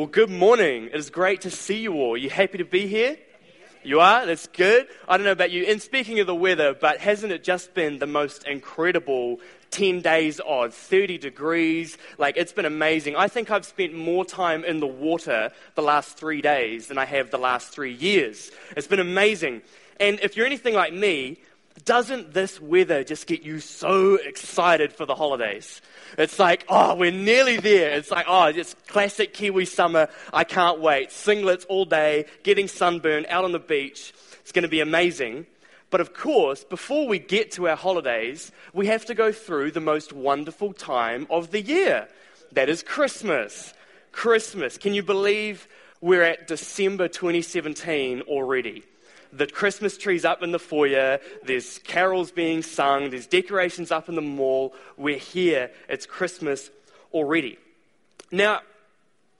Well, 0.00 0.08
good 0.08 0.30
morning. 0.30 0.86
It 0.86 0.94
is 0.94 1.10
great 1.10 1.42
to 1.42 1.50
see 1.50 1.76
you 1.76 1.92
all. 1.92 2.14
Are 2.14 2.16
you 2.16 2.30
happy 2.30 2.56
to 2.56 2.64
be 2.64 2.86
here? 2.86 3.18
You 3.84 4.00
are? 4.00 4.24
That's 4.24 4.46
good. 4.46 4.86
I 5.06 5.18
don't 5.18 5.26
know 5.26 5.32
about 5.32 5.50
you. 5.50 5.64
And 5.64 5.82
speaking 5.82 6.20
of 6.20 6.26
the 6.26 6.34
weather, 6.34 6.72
but 6.72 7.00
hasn't 7.00 7.34
it 7.34 7.44
just 7.44 7.74
been 7.74 7.98
the 7.98 8.06
most 8.06 8.48
incredible 8.48 9.40
10 9.72 10.00
days 10.00 10.40
odd, 10.40 10.72
30 10.72 11.18
degrees? 11.18 11.98
Like, 12.16 12.38
it's 12.38 12.54
been 12.54 12.64
amazing. 12.64 13.14
I 13.14 13.28
think 13.28 13.50
I've 13.50 13.66
spent 13.66 13.92
more 13.92 14.24
time 14.24 14.64
in 14.64 14.80
the 14.80 14.86
water 14.86 15.50
the 15.74 15.82
last 15.82 16.16
three 16.16 16.40
days 16.40 16.86
than 16.86 16.96
I 16.96 17.04
have 17.04 17.30
the 17.30 17.36
last 17.36 17.68
three 17.68 17.92
years. 17.92 18.50
It's 18.78 18.86
been 18.86 19.00
amazing. 19.00 19.60
And 20.00 20.18
if 20.20 20.34
you're 20.34 20.46
anything 20.46 20.72
like 20.72 20.94
me, 20.94 21.36
doesn't 21.80 22.32
this 22.32 22.60
weather 22.60 23.04
just 23.04 23.26
get 23.26 23.42
you 23.42 23.60
so 23.60 24.14
excited 24.16 24.92
for 24.92 25.06
the 25.06 25.14
holidays? 25.14 25.80
It's 26.18 26.38
like, 26.38 26.64
oh, 26.68 26.94
we're 26.94 27.10
nearly 27.10 27.58
there. 27.58 27.90
It's 27.90 28.10
like, 28.10 28.26
oh, 28.28 28.46
it's 28.46 28.74
classic 28.88 29.34
Kiwi 29.34 29.64
summer. 29.64 30.08
I 30.32 30.44
can't 30.44 30.80
wait. 30.80 31.10
Singlets 31.10 31.66
all 31.68 31.84
day, 31.84 32.26
getting 32.42 32.68
sunburned 32.68 33.26
out 33.28 33.44
on 33.44 33.52
the 33.52 33.58
beach. 33.58 34.12
It's 34.40 34.52
going 34.52 34.62
to 34.62 34.68
be 34.68 34.80
amazing. 34.80 35.46
But 35.90 36.00
of 36.00 36.14
course, 36.14 36.64
before 36.64 37.06
we 37.06 37.18
get 37.18 37.52
to 37.52 37.68
our 37.68 37.76
holidays, 37.76 38.52
we 38.72 38.86
have 38.86 39.04
to 39.06 39.14
go 39.14 39.32
through 39.32 39.72
the 39.72 39.80
most 39.80 40.12
wonderful 40.12 40.72
time 40.72 41.26
of 41.30 41.50
the 41.50 41.60
year. 41.60 42.08
That 42.52 42.68
is 42.68 42.82
Christmas. 42.82 43.74
Christmas. 44.12 44.78
Can 44.78 44.94
you 44.94 45.02
believe 45.02 45.68
we're 46.00 46.22
at 46.22 46.46
December 46.46 47.08
2017 47.08 48.22
already? 48.22 48.84
The 49.32 49.46
Christmas 49.46 49.96
tree's 49.96 50.24
up 50.24 50.42
in 50.42 50.52
the 50.52 50.58
foyer, 50.58 51.18
there's 51.44 51.78
carols 51.80 52.30
being 52.30 52.62
sung, 52.62 53.10
there's 53.10 53.26
decorations 53.26 53.90
up 53.90 54.08
in 54.08 54.14
the 54.14 54.22
mall. 54.22 54.74
We're 54.96 55.18
here, 55.18 55.70
it's 55.88 56.06
Christmas 56.06 56.70
already. 57.12 57.58
Now, 58.32 58.60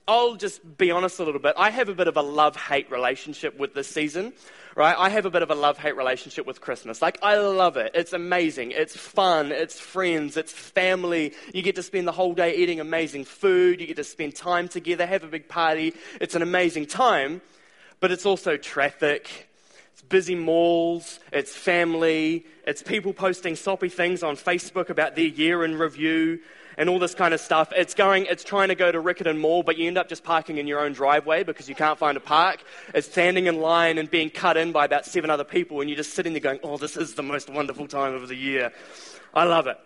I'll 0.07 0.35
just 0.35 0.77
be 0.77 0.91
honest 0.91 1.19
a 1.19 1.23
little 1.23 1.39
bit. 1.39 1.53
I 1.57 1.69
have 1.69 1.87
a 1.87 1.93
bit 1.93 2.07
of 2.07 2.17
a 2.17 2.21
love 2.21 2.55
hate 2.55 2.91
relationship 2.91 3.57
with 3.57 3.73
this 3.73 3.87
season, 3.87 4.33
right? 4.75 4.95
I 4.97 5.09
have 5.09 5.25
a 5.25 5.29
bit 5.29 5.41
of 5.41 5.51
a 5.51 5.55
love 5.55 5.77
hate 5.77 5.95
relationship 5.95 6.45
with 6.45 6.59
Christmas. 6.59 7.01
Like, 7.01 7.19
I 7.21 7.37
love 7.37 7.77
it. 7.77 7.91
It's 7.93 8.11
amazing. 8.11 8.71
It's 8.71 8.97
fun. 8.97 9.51
It's 9.51 9.79
friends. 9.79 10.37
It's 10.37 10.51
family. 10.51 11.33
You 11.53 11.61
get 11.61 11.75
to 11.75 11.83
spend 11.83 12.07
the 12.07 12.11
whole 12.11 12.33
day 12.33 12.55
eating 12.55 12.79
amazing 12.79 13.25
food. 13.25 13.79
You 13.79 13.87
get 13.87 13.97
to 13.97 14.03
spend 14.03 14.35
time 14.35 14.67
together, 14.67 15.05
have 15.05 15.23
a 15.23 15.27
big 15.27 15.47
party. 15.47 15.93
It's 16.19 16.35
an 16.35 16.41
amazing 16.41 16.87
time, 16.87 17.41
but 17.99 18.11
it's 18.11 18.25
also 18.25 18.57
traffic. 18.57 19.47
It's 20.01 20.09
busy 20.09 20.33
malls, 20.33 21.19
it's 21.31 21.55
family, 21.55 22.43
it's 22.65 22.81
people 22.81 23.13
posting 23.13 23.55
soppy 23.55 23.87
things 23.87 24.23
on 24.23 24.35
Facebook 24.35 24.89
about 24.89 25.15
their 25.15 25.25
year 25.25 25.63
in 25.63 25.77
review 25.77 26.39
and 26.75 26.89
all 26.89 26.97
this 26.97 27.13
kind 27.13 27.35
of 27.35 27.39
stuff. 27.39 27.71
It's 27.75 27.93
going, 27.93 28.25
it's 28.25 28.43
trying 28.43 28.69
to 28.69 28.75
go 28.75 28.91
to 28.91 28.99
Riccarton 28.99 29.37
Mall, 29.37 29.61
but 29.61 29.77
you 29.77 29.85
end 29.85 29.99
up 29.99 30.09
just 30.09 30.23
parking 30.23 30.57
in 30.57 30.65
your 30.65 30.79
own 30.79 30.93
driveway 30.93 31.43
because 31.43 31.69
you 31.69 31.75
can't 31.75 31.99
find 31.99 32.17
a 32.17 32.19
park. 32.19 32.63
It's 32.95 33.07
standing 33.07 33.45
in 33.45 33.61
line 33.61 33.99
and 33.99 34.09
being 34.09 34.31
cut 34.31 34.57
in 34.57 34.71
by 34.71 34.85
about 34.85 35.05
seven 35.05 35.29
other 35.29 35.43
people, 35.43 35.81
and 35.81 35.89
you're 35.89 35.97
just 35.97 36.15
sitting 36.15 36.33
there 36.33 36.39
going, 36.39 36.61
oh, 36.63 36.77
this 36.77 36.97
is 36.97 37.13
the 37.13 37.21
most 37.21 37.47
wonderful 37.47 37.87
time 37.87 38.15
of 38.15 38.27
the 38.27 38.35
year. 38.35 38.71
I 39.35 39.43
love 39.43 39.67
it. 39.67 39.77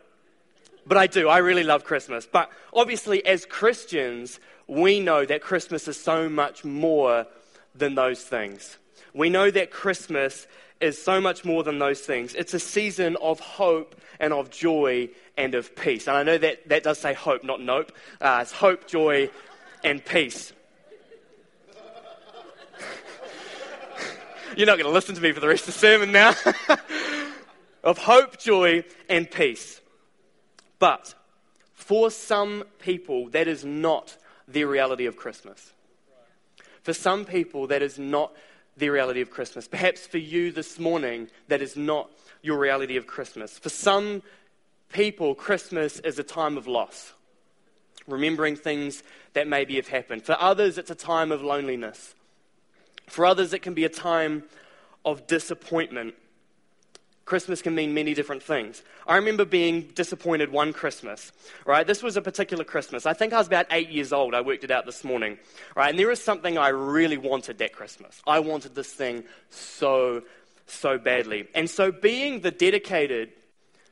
But 0.88 0.97
I 0.97 1.07
do, 1.07 1.27
I 1.27 1.39
really 1.39 1.63
love 1.63 1.83
Christmas. 1.83 2.25
But 2.25 2.50
obviously, 2.73 3.25
as 3.25 3.45
Christians, 3.45 4.39
we 4.66 5.02
know 5.02 5.25
that 5.25 5.41
Christmas 5.41 5.89
is 5.89 6.00
so 6.00 6.29
much 6.29 6.63
more 6.63 7.27
than 7.75 7.95
those 7.95 8.23
things 8.23 8.77
we 9.16 9.30
know 9.30 9.49
that 9.49 9.71
Christmas 9.71 10.45
is 10.81 11.02
so 11.02 11.21
much 11.21 11.45
more 11.45 11.63
than 11.63 11.80
those 11.80 12.02
things. 12.02 12.35
It's 12.35 12.53
a 12.53 12.59
season 12.59 13.16
of 13.22 13.39
hope 13.39 13.95
and 14.19 14.33
of 14.33 14.52
joy 14.52 15.09
and 15.38 15.55
of 15.55 15.73
peace. 15.73 16.07
And 16.07 16.17
I 16.17 16.23
know 16.23 16.38
that 16.38 16.67
that 16.67 16.83
does 16.83 16.99
say 16.99 17.13
hope, 17.13 17.44
not 17.44 17.61
nope. 17.61 17.94
Uh, 18.19 18.39
it's 18.41 18.52
hope, 18.52 18.88
joy, 18.88 19.30
and 19.85 20.03
peace. 20.03 20.52
You're 24.57 24.67
not 24.67 24.77
going 24.77 24.89
to 24.89 24.94
listen 24.94 25.16
to 25.16 25.22
me 25.22 25.31
for 25.31 25.39
the 25.39 25.47
rest 25.47 25.61
of 25.61 25.73
the 25.73 25.79
sermon 25.79 26.11
now. 26.11 26.33
of 27.83 27.97
hope, 27.97 28.38
joy, 28.38 28.84
and 29.07 29.31
peace. 29.31 29.79
But 30.78 31.16
for 31.73 32.11
some 32.11 32.66
people, 32.79 33.29
that 33.29 33.47
is 33.47 33.63
not 33.63 34.17
the 34.45 34.66
reality 34.66 35.06
of 35.06 35.16
Christmas. 35.16 35.72
For 36.84 36.91
some 36.91 37.23
people, 37.23 37.67
that 37.67 37.81
is 37.81 37.97
not 37.97 38.34
the 38.78 38.90
reality 38.90 39.22
of 39.22 39.30
Christmas. 39.30 39.68
Perhaps 39.68 40.06
for 40.08 40.18
you 40.18 40.52
this 40.52 40.80
morning, 40.80 41.30
that 41.47 41.62
is 41.62 41.75
not 41.75 42.09
your 42.41 42.58
reality 42.58 42.97
of 42.97 43.08
Christmas. 43.08 43.58
For 43.58 43.69
some 43.69 44.22
people, 44.91 45.36
Christmas 45.36 46.00
is 46.00 46.19
a 46.19 46.24
time 46.24 46.58
of 46.58 46.68
loss, 46.68 47.14
remembering 48.08 48.56
things 48.56 49.03
that 49.34 49.47
maybe 49.47 49.75
have 49.75 49.88
happened. 49.88 50.24
For 50.24 50.38
others, 50.40 50.78
it's 50.78 50.91
a 50.91 50.96
time 50.96 51.31
of 51.31 51.41
loneliness. 51.41 52.16
For 53.08 53.25
others, 53.25 53.53
it 53.53 53.62
can 53.62 53.74
be 53.74 53.85
a 53.85 53.90
time 53.90 54.44
of 55.03 55.28
disappointment 55.28 56.16
Christmas 57.25 57.63
can 57.63 57.74
mean 57.74 57.96
many 57.96 58.13
different 58.13 58.44
things. 58.44 58.84
I 59.08 59.16
remember 59.16 59.46
being 59.46 59.81
disappointed 59.96 60.52
one 60.52 60.74
Christmas, 60.74 61.31
right? 61.66 61.86
This 61.86 62.03
was 62.03 62.18
a 62.18 62.22
particular 62.22 62.63
Christmas. 62.63 63.08
I 63.08 63.13
think 63.13 63.34
I 63.34 63.40
was 63.40 63.47
about 63.47 63.66
eight 63.72 63.90
years 63.90 64.13
old. 64.13 64.36
I 64.36 64.41
worked 64.41 64.63
it 64.63 64.69
out 64.69 64.86
this 64.86 65.03
morning, 65.03 65.40
right? 65.75 65.90
And 65.90 65.97
there 65.97 66.08
was 66.08 66.24
something 66.24 66.59
I 66.59 66.69
really 66.69 67.18
wanted 67.18 67.58
that 67.58 67.74
Christmas. 67.74 68.22
I 68.28 68.40
wanted 68.40 68.75
this 68.75 68.94
thing 68.94 69.24
so, 69.50 70.22
so 70.68 71.00
badly. 71.00 71.47
And 71.56 71.68
so, 71.68 71.91
being 71.91 72.41
the 72.41 72.52
dedicated, 72.52 73.31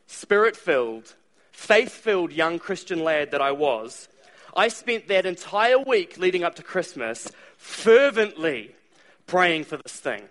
spirit 0.05 0.55
filled, 0.55 1.15
faith 1.51 1.91
filled 1.91 2.31
young 2.31 2.59
Christian 2.59 3.03
lad 3.03 3.31
that 3.31 3.41
I 3.41 3.51
was, 3.51 4.09
I 4.55 4.67
spent 4.67 5.07
that 5.07 5.25
entire 5.25 5.79
week 5.79 6.19
leading 6.19 6.43
up 6.43 6.53
to 6.55 6.63
Christmas 6.63 7.27
fervently 7.57 8.75
praying 9.25 9.63
for 9.63 9.77
this 9.77 9.99
thing 9.99 10.21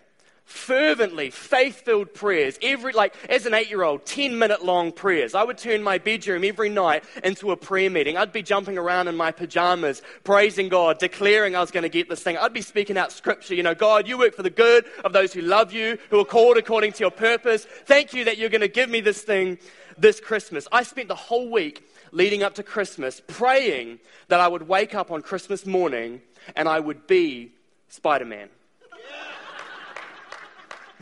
fervently, 0.52 1.30
faith 1.30 1.82
filled 1.82 2.14
prayers. 2.14 2.58
Every, 2.62 2.92
like, 2.92 3.14
as 3.28 3.46
an 3.46 3.54
eight 3.54 3.70
year 3.70 3.82
old, 3.82 4.04
10 4.06 4.38
minute 4.38 4.64
long 4.64 4.92
prayers. 4.92 5.34
I 5.34 5.42
would 5.42 5.58
turn 5.58 5.82
my 5.82 5.98
bedroom 5.98 6.44
every 6.44 6.68
night 6.68 7.04
into 7.24 7.50
a 7.50 7.56
prayer 7.56 7.90
meeting. 7.90 8.16
I'd 8.16 8.32
be 8.32 8.42
jumping 8.42 8.78
around 8.78 9.08
in 9.08 9.16
my 9.16 9.32
pajamas, 9.32 10.02
praising 10.24 10.68
God, 10.68 10.98
declaring 10.98 11.56
I 11.56 11.60
was 11.60 11.70
going 11.70 11.82
to 11.82 11.88
get 11.88 12.08
this 12.08 12.22
thing. 12.22 12.36
I'd 12.36 12.52
be 12.52 12.62
speaking 12.62 12.96
out 12.96 13.10
scripture. 13.10 13.54
You 13.54 13.62
know, 13.62 13.74
God, 13.74 14.06
you 14.06 14.18
work 14.18 14.34
for 14.34 14.42
the 14.42 14.50
good 14.50 14.84
of 15.04 15.12
those 15.12 15.32
who 15.32 15.40
love 15.40 15.72
you, 15.72 15.98
who 16.10 16.20
are 16.20 16.24
called 16.24 16.58
according 16.58 16.92
to 16.92 17.00
your 17.00 17.10
purpose. 17.10 17.64
Thank 17.64 18.12
you 18.12 18.24
that 18.24 18.38
you're 18.38 18.50
going 18.50 18.60
to 18.60 18.68
give 18.68 18.90
me 18.90 19.00
this 19.00 19.22
thing 19.22 19.58
this 19.98 20.20
Christmas. 20.20 20.68
I 20.70 20.82
spent 20.82 21.08
the 21.08 21.14
whole 21.14 21.50
week 21.50 21.88
leading 22.12 22.42
up 22.42 22.54
to 22.54 22.62
Christmas 22.62 23.20
praying 23.26 23.98
that 24.28 24.40
I 24.40 24.48
would 24.48 24.68
wake 24.68 24.94
up 24.94 25.10
on 25.10 25.22
Christmas 25.22 25.66
morning 25.66 26.20
and 26.56 26.68
I 26.68 26.78
would 26.78 27.06
be 27.06 27.52
Spider 27.88 28.24
Man 28.24 28.48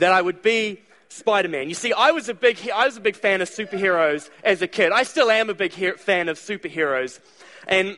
that 0.00 0.12
I 0.12 0.20
would 0.20 0.42
be 0.42 0.80
Spider 1.08 1.48
Man. 1.48 1.68
You 1.68 1.74
see, 1.74 1.92
I 1.92 2.10
was, 2.10 2.28
a 2.28 2.34
big, 2.34 2.58
I 2.74 2.86
was 2.86 2.96
a 2.96 3.00
big 3.00 3.16
fan 3.16 3.40
of 3.40 3.48
superheroes 3.48 4.28
as 4.44 4.62
a 4.62 4.68
kid. 4.68 4.92
I 4.92 5.02
still 5.02 5.30
am 5.30 5.50
a 5.50 5.54
big 5.54 5.72
he- 5.72 5.92
fan 5.92 6.28
of 6.28 6.38
superheroes. 6.38 7.20
And 7.66 7.96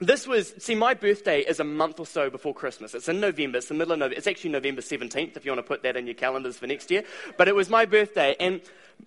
this 0.00 0.26
was, 0.26 0.54
see, 0.58 0.74
my 0.74 0.94
birthday 0.94 1.40
is 1.40 1.60
a 1.60 1.64
month 1.64 1.98
or 1.98 2.06
so 2.06 2.30
before 2.30 2.54
Christmas. 2.54 2.94
It's 2.94 3.08
in 3.08 3.20
November. 3.20 3.58
It's 3.58 3.68
the 3.68 3.74
middle 3.74 3.92
of 3.92 3.98
November. 3.98 4.16
It's 4.16 4.26
actually 4.26 4.50
November 4.50 4.80
17th, 4.80 5.36
if 5.36 5.44
you 5.44 5.50
want 5.50 5.58
to 5.58 5.68
put 5.68 5.82
that 5.82 5.96
in 5.96 6.06
your 6.06 6.14
calendars 6.14 6.56
for 6.56 6.66
next 6.66 6.90
year. 6.90 7.04
But 7.36 7.48
it 7.48 7.54
was 7.54 7.68
my 7.68 7.84
birthday. 7.84 8.36
And 8.38 8.60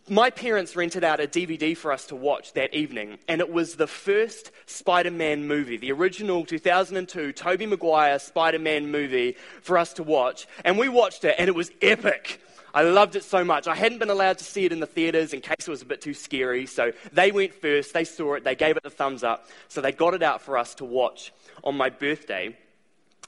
my 0.10 0.30
parents 0.30 0.76
rented 0.76 1.04
out 1.04 1.20
a 1.20 1.28
DVD 1.28 1.76
for 1.76 1.92
us 1.92 2.08
to 2.08 2.16
watch 2.16 2.54
that 2.54 2.74
evening. 2.74 3.18
And 3.28 3.40
it 3.40 3.52
was 3.52 3.76
the 3.76 3.88
first 3.88 4.52
Spider 4.66 5.12
Man 5.12 5.48
movie, 5.48 5.78
the 5.78 5.92
original 5.92 6.46
2002 6.46 7.32
Tobey 7.34 7.66
Maguire 7.66 8.20
Spider 8.20 8.60
Man 8.60 8.92
movie 8.92 9.38
for 9.62 9.78
us 9.78 9.94
to 9.94 10.04
watch. 10.04 10.48
And 10.66 10.78
we 10.78 10.90
watched 10.90 11.24
it, 11.24 11.36
and 11.38 11.48
it 11.48 11.56
was 11.56 11.72
epic. 11.82 12.42
I 12.74 12.84
loved 12.84 13.16
it 13.16 13.24
so 13.24 13.44
much. 13.44 13.68
I 13.68 13.76
hadn't 13.76 14.00
been 14.00 14.10
allowed 14.10 14.38
to 14.38 14.44
see 14.44 14.66
it 14.66 14.72
in 14.72 14.80
the 14.80 14.86
theaters 14.86 15.34
in 15.34 15.42
case 15.42 15.68
it 15.68 15.70
was 15.70 15.82
a 15.82 15.86
bit 15.86 16.02
too 16.02 16.14
scary. 16.14 16.66
So 16.66 16.94
they 17.12 17.32
went 17.32 17.54
first, 17.54 17.94
they 17.94 18.06
saw 18.06 18.36
it, 18.36 18.44
they 18.44 18.56
gave 18.56 18.78
it 18.78 18.84
the 18.84 18.90
thumbs 18.90 19.24
up. 19.24 19.48
So 19.68 19.82
they 19.82 19.92
got 19.92 20.14
it 20.14 20.24
out 20.24 20.42
for 20.42 20.58
us 20.58 20.76
to 20.76 20.86
watch 20.86 21.34
on 21.64 21.76
my 21.76 21.90
birthday. 21.90 22.56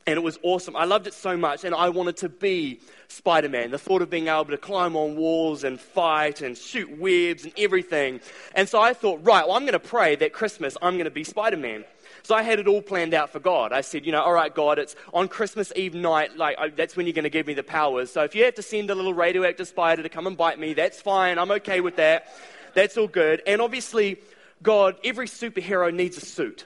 And 0.05 0.17
it 0.17 0.21
was 0.21 0.37
awesome. 0.43 0.75
I 0.75 0.83
loved 0.83 1.07
it 1.07 1.13
so 1.13 1.37
much, 1.37 1.63
and 1.63 1.73
I 1.73 1.87
wanted 1.87 2.17
to 2.17 2.29
be 2.29 2.81
Spider 3.07 3.47
Man. 3.47 3.71
The 3.71 3.77
thought 3.77 4.01
of 4.01 4.09
being 4.09 4.27
able 4.27 4.45
to 4.45 4.57
climb 4.57 4.97
on 4.97 5.15
walls 5.15 5.63
and 5.63 5.79
fight 5.79 6.41
and 6.41 6.57
shoot 6.57 6.97
webs 6.97 7.45
and 7.45 7.53
everything. 7.57 8.19
And 8.53 8.67
so 8.67 8.81
I 8.81 8.93
thought, 8.93 9.21
right, 9.23 9.47
well, 9.47 9.55
I'm 9.55 9.63
going 9.63 9.73
to 9.73 9.79
pray 9.79 10.15
that 10.17 10.33
Christmas 10.33 10.75
I'm 10.81 10.95
going 10.95 11.05
to 11.05 11.11
be 11.11 11.23
Spider 11.23 11.57
Man. 11.57 11.85
So 12.23 12.35
I 12.35 12.41
had 12.41 12.59
it 12.59 12.67
all 12.67 12.81
planned 12.81 13.13
out 13.13 13.31
for 13.31 13.39
God. 13.39 13.71
I 13.73 13.81
said, 13.81 14.05
you 14.05 14.11
know, 14.11 14.21
all 14.21 14.33
right, 14.33 14.53
God, 14.53 14.79
it's 14.79 14.95
on 15.13 15.27
Christmas 15.27 15.73
Eve 15.75 15.93
night, 15.93 16.37
like, 16.37 16.57
I, 16.57 16.69
that's 16.69 16.95
when 16.95 17.05
you're 17.05 17.13
going 17.13 17.23
to 17.23 17.29
give 17.29 17.47
me 17.47 17.53
the 17.53 17.63
powers. 17.63 18.11
So 18.11 18.23
if 18.23 18.33
you 18.33 18.45
have 18.45 18.55
to 18.55 18.61
send 18.61 18.89
a 18.89 18.95
little 18.95 19.13
radioactive 19.13 19.67
spider 19.67 20.03
to 20.03 20.09
come 20.09 20.27
and 20.27 20.37
bite 20.37 20.59
me, 20.59 20.73
that's 20.73 21.01
fine. 21.01 21.37
I'm 21.37 21.51
okay 21.51 21.81
with 21.81 21.97
that. 21.97 22.33
That's 22.73 22.97
all 22.97 23.07
good. 23.07 23.41
And 23.45 23.61
obviously, 23.61 24.19
God, 24.61 24.95
every 25.03 25.27
superhero 25.27 25.93
needs 25.93 26.17
a 26.17 26.21
suit. 26.21 26.65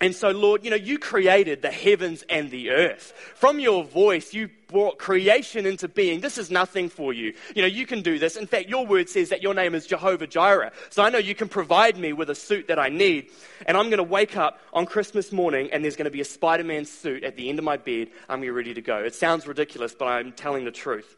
And 0.00 0.14
so, 0.14 0.30
Lord, 0.30 0.64
you 0.64 0.70
know, 0.70 0.76
you 0.76 0.96
created 0.96 1.60
the 1.60 1.72
heavens 1.72 2.22
and 2.28 2.52
the 2.52 2.70
earth. 2.70 3.12
From 3.34 3.58
your 3.58 3.82
voice, 3.82 4.32
you 4.32 4.48
brought 4.68 4.98
creation 4.98 5.66
into 5.66 5.88
being. 5.88 6.20
This 6.20 6.38
is 6.38 6.52
nothing 6.52 6.88
for 6.88 7.12
you. 7.12 7.34
You 7.56 7.62
know, 7.62 7.68
you 7.68 7.84
can 7.84 8.02
do 8.02 8.16
this. 8.16 8.36
In 8.36 8.46
fact, 8.46 8.68
your 8.68 8.86
word 8.86 9.08
says 9.08 9.30
that 9.30 9.42
your 9.42 9.54
name 9.54 9.74
is 9.74 9.86
Jehovah 9.86 10.28
Jireh. 10.28 10.70
So 10.90 11.02
I 11.02 11.10
know 11.10 11.18
you 11.18 11.34
can 11.34 11.48
provide 11.48 11.98
me 11.98 12.12
with 12.12 12.30
a 12.30 12.34
suit 12.36 12.68
that 12.68 12.78
I 12.78 12.90
need. 12.90 13.30
And 13.66 13.76
I'm 13.76 13.86
going 13.86 13.98
to 13.98 14.04
wake 14.04 14.36
up 14.36 14.60
on 14.72 14.86
Christmas 14.86 15.32
morning 15.32 15.70
and 15.72 15.82
there's 15.82 15.96
going 15.96 16.04
to 16.04 16.12
be 16.12 16.20
a 16.20 16.24
Spider 16.24 16.64
Man 16.64 16.84
suit 16.84 17.24
at 17.24 17.34
the 17.34 17.48
end 17.48 17.58
of 17.58 17.64
my 17.64 17.76
bed. 17.76 18.08
I'm 18.28 18.40
going 18.40 18.42
to 18.42 18.46
be 18.46 18.50
ready 18.50 18.74
to 18.74 18.82
go. 18.82 18.98
It 18.98 19.16
sounds 19.16 19.48
ridiculous, 19.48 19.96
but 19.98 20.06
I'm 20.06 20.30
telling 20.30 20.64
the 20.64 20.70
truth. 20.70 21.16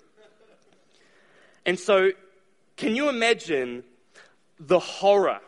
And 1.66 1.78
so, 1.78 2.12
can 2.78 2.96
you 2.96 3.10
imagine 3.10 3.84
the 4.58 4.78
horror? 4.78 5.40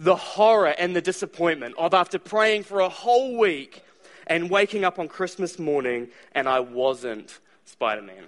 The 0.00 0.16
horror 0.16 0.74
and 0.78 0.94
the 0.94 1.00
disappointment 1.00 1.74
of 1.76 1.94
after 1.94 2.18
praying 2.18 2.62
for 2.62 2.80
a 2.80 2.88
whole 2.88 3.36
week 3.36 3.82
and 4.26 4.50
waking 4.50 4.84
up 4.84 4.98
on 4.98 5.08
Christmas 5.08 5.58
morning 5.58 6.08
and 6.32 6.48
I 6.48 6.60
wasn't 6.60 7.38
Spider 7.64 8.02
Man. 8.02 8.24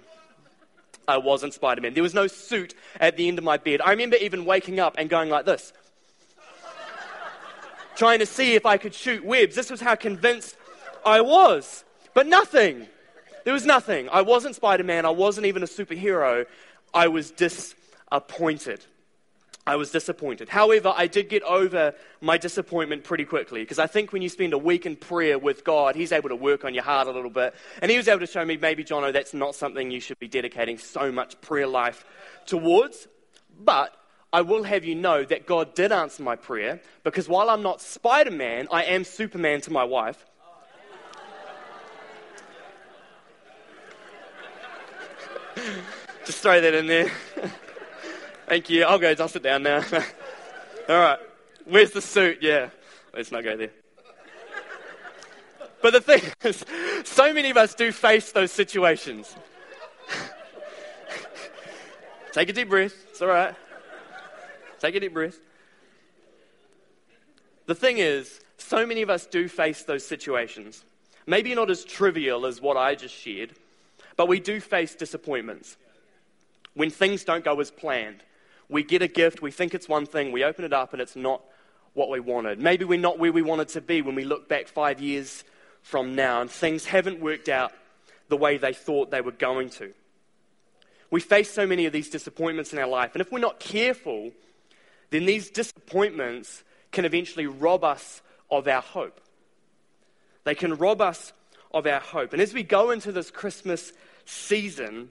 I 1.07 1.17
wasn't 1.17 1.53
Spider 1.53 1.81
Man. 1.81 1.93
There 1.93 2.03
was 2.03 2.13
no 2.13 2.27
suit 2.27 2.73
at 2.99 3.17
the 3.17 3.27
end 3.27 3.37
of 3.37 3.43
my 3.43 3.57
bed. 3.57 3.81
I 3.81 3.91
remember 3.91 4.17
even 4.17 4.45
waking 4.45 4.79
up 4.79 4.95
and 4.97 5.09
going 5.09 5.29
like 5.29 5.45
this, 5.45 5.73
trying 7.95 8.19
to 8.19 8.25
see 8.25 8.55
if 8.55 8.65
I 8.65 8.77
could 8.77 8.93
shoot 8.93 9.23
webs. 9.23 9.55
This 9.55 9.69
was 9.69 9.81
how 9.81 9.95
convinced 9.95 10.57
I 11.05 11.21
was. 11.21 11.83
But 12.13 12.27
nothing. 12.27 12.87
There 13.45 13.53
was 13.53 13.65
nothing. 13.65 14.09
I 14.09 14.21
wasn't 14.21 14.55
Spider 14.55 14.83
Man. 14.83 15.05
I 15.05 15.09
wasn't 15.09 15.47
even 15.47 15.63
a 15.63 15.67
superhero. 15.67 16.45
I 16.93 17.07
was 17.07 17.31
disappointed. 17.31 18.85
I 19.65 19.75
was 19.75 19.91
disappointed. 19.91 20.49
However, 20.49 20.91
I 20.95 21.05
did 21.05 21.29
get 21.29 21.43
over 21.43 21.93
my 22.19 22.37
disappointment 22.37 23.03
pretty 23.03 23.25
quickly 23.25 23.61
because 23.61 23.77
I 23.77 23.85
think 23.85 24.11
when 24.11 24.23
you 24.23 24.29
spend 24.29 24.53
a 24.53 24.57
week 24.57 24.87
in 24.87 24.95
prayer 24.95 25.37
with 25.37 25.63
God, 25.63 25.95
He's 25.95 26.11
able 26.11 26.29
to 26.29 26.35
work 26.35 26.65
on 26.65 26.73
your 26.73 26.83
heart 26.83 27.07
a 27.07 27.11
little 27.11 27.29
bit. 27.29 27.53
And 27.81 27.91
He 27.91 27.97
was 27.97 28.07
able 28.07 28.21
to 28.21 28.27
show 28.27 28.43
me, 28.43 28.57
maybe, 28.57 28.83
Jono, 28.83 29.13
that's 29.13 29.35
not 29.35 29.53
something 29.53 29.91
you 29.91 29.99
should 29.99 30.17
be 30.17 30.27
dedicating 30.27 30.79
so 30.79 31.11
much 31.11 31.39
prayer 31.41 31.67
life 31.67 32.03
towards. 32.47 33.07
But 33.59 33.95
I 34.33 34.41
will 34.41 34.63
have 34.63 34.83
you 34.83 34.95
know 34.95 35.23
that 35.25 35.45
God 35.45 35.75
did 35.75 35.91
answer 35.91 36.23
my 36.23 36.35
prayer 36.35 36.81
because 37.03 37.29
while 37.29 37.49
I'm 37.49 37.61
not 37.61 37.81
Spider 37.81 38.31
Man, 38.31 38.67
I 38.71 38.85
am 38.85 39.03
Superman 39.03 39.61
to 39.61 39.71
my 39.71 39.83
wife. 39.83 40.25
Just 46.25 46.39
throw 46.39 46.59
that 46.59 46.73
in 46.73 46.87
there. 46.87 47.11
Thank 48.51 48.69
you. 48.69 48.83
I'll 48.83 48.99
go. 48.99 49.15
I'll 49.17 49.29
sit 49.29 49.43
down 49.43 49.63
now. 49.63 49.77
All 50.89 50.99
right. 50.99 51.19
Where's 51.63 51.91
the 51.91 52.01
suit? 52.01 52.39
Yeah. 52.41 52.69
Let's 53.15 53.31
not 53.31 53.45
go 53.45 53.55
there. 53.55 53.69
But 55.81 55.93
the 55.93 56.01
thing 56.01 56.21
is, 56.43 56.65
so 57.05 57.31
many 57.31 57.49
of 57.49 57.55
us 57.55 57.73
do 57.73 57.93
face 57.93 58.33
those 58.33 58.51
situations. 58.51 59.33
Take 62.33 62.49
a 62.49 62.51
deep 62.51 62.67
breath. 62.67 62.93
It's 63.11 63.21
all 63.21 63.29
right. 63.29 63.55
Take 64.81 64.95
a 64.95 64.99
deep 64.99 65.13
breath. 65.13 65.39
The 67.67 67.75
thing 67.75 67.99
is, 67.99 68.41
so 68.57 68.85
many 68.85 69.01
of 69.01 69.09
us 69.09 69.27
do 69.27 69.47
face 69.47 69.83
those 69.83 70.05
situations. 70.05 70.83
Maybe 71.25 71.55
not 71.55 71.71
as 71.71 71.85
trivial 71.85 72.45
as 72.45 72.59
what 72.59 72.75
I 72.75 72.95
just 72.95 73.15
shared, 73.15 73.53
but 74.17 74.27
we 74.27 74.41
do 74.41 74.59
face 74.59 74.93
disappointments 74.93 75.77
when 76.73 76.89
things 76.89 77.23
don't 77.23 77.45
go 77.45 77.57
as 77.61 77.71
planned 77.71 78.25
we 78.71 78.83
get 78.83 79.01
a 79.01 79.07
gift, 79.07 79.41
we 79.41 79.51
think 79.51 79.73
it's 79.73 79.89
one 79.89 80.05
thing, 80.05 80.31
we 80.31 80.43
open 80.43 80.63
it 80.63 80.73
up, 80.73 80.93
and 80.93 81.01
it's 81.01 81.15
not 81.15 81.41
what 81.93 82.09
we 82.09 82.21
wanted. 82.21 82.59
Maybe 82.59 82.85
we're 82.85 82.97
not 82.97 83.19
where 83.19 83.33
we 83.33 83.41
wanted 83.41 83.67
to 83.69 83.81
be 83.81 84.01
when 84.01 84.15
we 84.15 84.23
look 84.23 84.47
back 84.47 84.67
five 84.67 85.01
years 85.01 85.43
from 85.81 86.15
now, 86.15 86.41
and 86.41 86.49
things 86.49 86.85
haven't 86.85 87.19
worked 87.19 87.49
out 87.49 87.73
the 88.29 88.37
way 88.37 88.57
they 88.57 88.73
thought 88.73 89.11
they 89.11 89.19
were 89.19 89.31
going 89.33 89.69
to. 89.71 89.93
We 91.09 91.19
face 91.19 91.51
so 91.51 91.67
many 91.67 91.85
of 91.85 91.91
these 91.91 92.09
disappointments 92.09 92.71
in 92.71 92.79
our 92.79 92.87
life, 92.87 93.11
and 93.13 93.21
if 93.21 93.29
we're 93.29 93.39
not 93.39 93.59
careful, 93.59 94.31
then 95.09 95.25
these 95.25 95.49
disappointments 95.49 96.63
can 96.93 97.03
eventually 97.03 97.47
rob 97.47 97.83
us 97.83 98.21
of 98.49 98.69
our 98.69 98.81
hope. 98.81 99.19
They 100.45 100.55
can 100.55 100.75
rob 100.75 101.01
us 101.01 101.33
of 101.73 101.85
our 101.85 101.99
hope. 101.99 102.31
And 102.31 102.41
as 102.41 102.53
we 102.53 102.63
go 102.63 102.91
into 102.91 103.11
this 103.11 103.31
Christmas 103.31 103.91
season, 104.23 105.09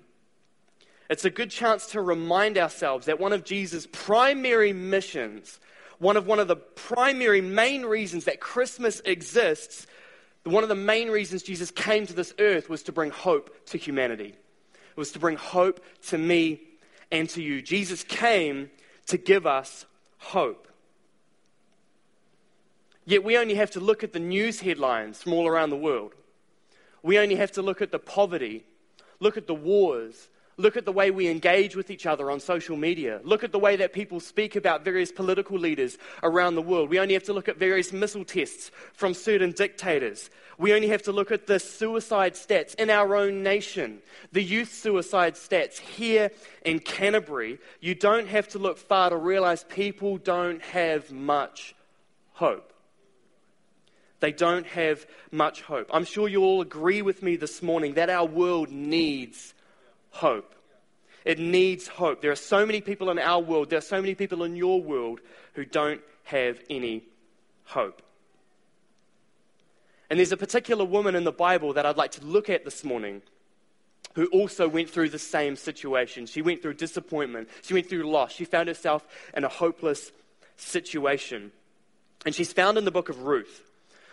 it's 1.10 1.24
a 1.24 1.30
good 1.30 1.50
chance 1.50 1.86
to 1.88 2.00
remind 2.00 2.56
ourselves 2.56 3.06
that 3.06 3.18
one 3.18 3.32
of 3.32 3.42
Jesus' 3.42 3.88
primary 3.90 4.72
missions, 4.72 5.58
one 5.98 6.16
of, 6.16 6.28
one 6.28 6.38
of 6.38 6.46
the 6.46 6.54
primary 6.54 7.40
main 7.40 7.84
reasons 7.84 8.26
that 8.26 8.38
Christmas 8.38 9.02
exists, 9.04 9.88
one 10.44 10.62
of 10.62 10.68
the 10.68 10.76
main 10.76 11.10
reasons 11.10 11.42
Jesus 11.42 11.72
came 11.72 12.06
to 12.06 12.12
this 12.12 12.32
earth 12.38 12.70
was 12.70 12.84
to 12.84 12.92
bring 12.92 13.10
hope 13.10 13.66
to 13.66 13.76
humanity. 13.76 14.28
It 14.28 14.96
was 14.96 15.10
to 15.12 15.18
bring 15.18 15.36
hope 15.36 15.84
to 16.06 16.16
me 16.16 16.60
and 17.10 17.28
to 17.30 17.42
you. 17.42 17.60
Jesus 17.60 18.04
came 18.04 18.70
to 19.08 19.18
give 19.18 19.48
us 19.48 19.86
hope. 20.18 20.68
Yet 23.04 23.24
we 23.24 23.36
only 23.36 23.56
have 23.56 23.72
to 23.72 23.80
look 23.80 24.04
at 24.04 24.12
the 24.12 24.20
news 24.20 24.60
headlines 24.60 25.20
from 25.20 25.32
all 25.32 25.48
around 25.48 25.70
the 25.70 25.76
world. 25.76 26.14
We 27.02 27.18
only 27.18 27.34
have 27.34 27.50
to 27.52 27.62
look 27.62 27.82
at 27.82 27.90
the 27.90 27.98
poverty, 27.98 28.64
look 29.18 29.36
at 29.36 29.48
the 29.48 29.54
wars, 29.54 30.28
Look 30.60 30.76
at 30.76 30.84
the 30.84 30.92
way 30.92 31.10
we 31.10 31.26
engage 31.28 31.74
with 31.74 31.90
each 31.90 32.04
other 32.04 32.30
on 32.30 32.38
social 32.38 32.76
media. 32.76 33.22
Look 33.24 33.42
at 33.42 33.50
the 33.50 33.58
way 33.58 33.76
that 33.76 33.94
people 33.94 34.20
speak 34.20 34.56
about 34.56 34.84
various 34.84 35.10
political 35.10 35.58
leaders 35.58 35.96
around 36.22 36.54
the 36.54 36.60
world. 36.60 36.90
We 36.90 36.98
only 36.98 37.14
have 37.14 37.22
to 37.24 37.32
look 37.32 37.48
at 37.48 37.56
various 37.56 37.94
missile 37.94 38.26
tests 38.26 38.70
from 38.92 39.14
certain 39.14 39.52
dictators. 39.52 40.28
We 40.58 40.74
only 40.74 40.88
have 40.88 41.02
to 41.04 41.12
look 41.12 41.32
at 41.32 41.46
the 41.46 41.58
suicide 41.58 42.34
stats 42.34 42.74
in 42.74 42.90
our 42.90 43.16
own 43.16 43.42
nation, 43.42 44.02
the 44.32 44.42
youth 44.42 44.70
suicide 44.74 45.34
stats 45.34 45.78
here 45.78 46.30
in 46.62 46.78
Canterbury. 46.78 47.58
You 47.80 47.94
don't 47.94 48.28
have 48.28 48.48
to 48.48 48.58
look 48.58 48.76
far 48.76 49.08
to 49.08 49.16
realize 49.16 49.64
people 49.64 50.18
don't 50.18 50.60
have 50.60 51.10
much 51.10 51.74
hope. 52.32 52.74
They 54.20 54.32
don't 54.32 54.66
have 54.66 55.06
much 55.30 55.62
hope. 55.62 55.88
I'm 55.90 56.04
sure 56.04 56.28
you 56.28 56.44
all 56.44 56.60
agree 56.60 57.00
with 57.00 57.22
me 57.22 57.36
this 57.36 57.62
morning 57.62 57.94
that 57.94 58.10
our 58.10 58.26
world 58.26 58.70
needs 58.70 59.54
hope. 60.10 60.54
It 61.24 61.38
needs 61.38 61.86
hope. 61.86 62.22
There 62.22 62.30
are 62.30 62.36
so 62.36 62.64
many 62.64 62.80
people 62.80 63.10
in 63.10 63.18
our 63.18 63.40
world, 63.40 63.70
there 63.70 63.78
are 63.78 63.82
so 63.82 64.00
many 64.00 64.14
people 64.14 64.42
in 64.42 64.56
your 64.56 64.80
world 64.80 65.20
who 65.54 65.64
don't 65.64 66.00
have 66.24 66.60
any 66.70 67.04
hope. 67.64 68.02
And 70.08 70.18
there's 70.18 70.32
a 70.32 70.36
particular 70.36 70.84
woman 70.84 71.14
in 71.14 71.24
the 71.24 71.32
Bible 71.32 71.74
that 71.74 71.86
I'd 71.86 71.96
like 71.96 72.12
to 72.12 72.24
look 72.24 72.50
at 72.50 72.64
this 72.64 72.82
morning 72.82 73.22
who 74.14 74.26
also 74.26 74.68
went 74.68 74.90
through 74.90 75.10
the 75.10 75.18
same 75.18 75.54
situation. 75.54 76.26
She 76.26 76.42
went 76.42 76.62
through 76.62 76.74
disappointment, 76.74 77.48
she 77.62 77.74
went 77.74 77.88
through 77.88 78.02
loss, 78.10 78.32
she 78.32 78.44
found 78.44 78.68
herself 78.68 79.06
in 79.36 79.44
a 79.44 79.48
hopeless 79.48 80.10
situation. 80.56 81.52
And 82.26 82.34
she's 82.34 82.52
found 82.52 82.76
in 82.76 82.84
the 82.84 82.90
book 82.90 83.08
of 83.08 83.22
Ruth. 83.22 83.69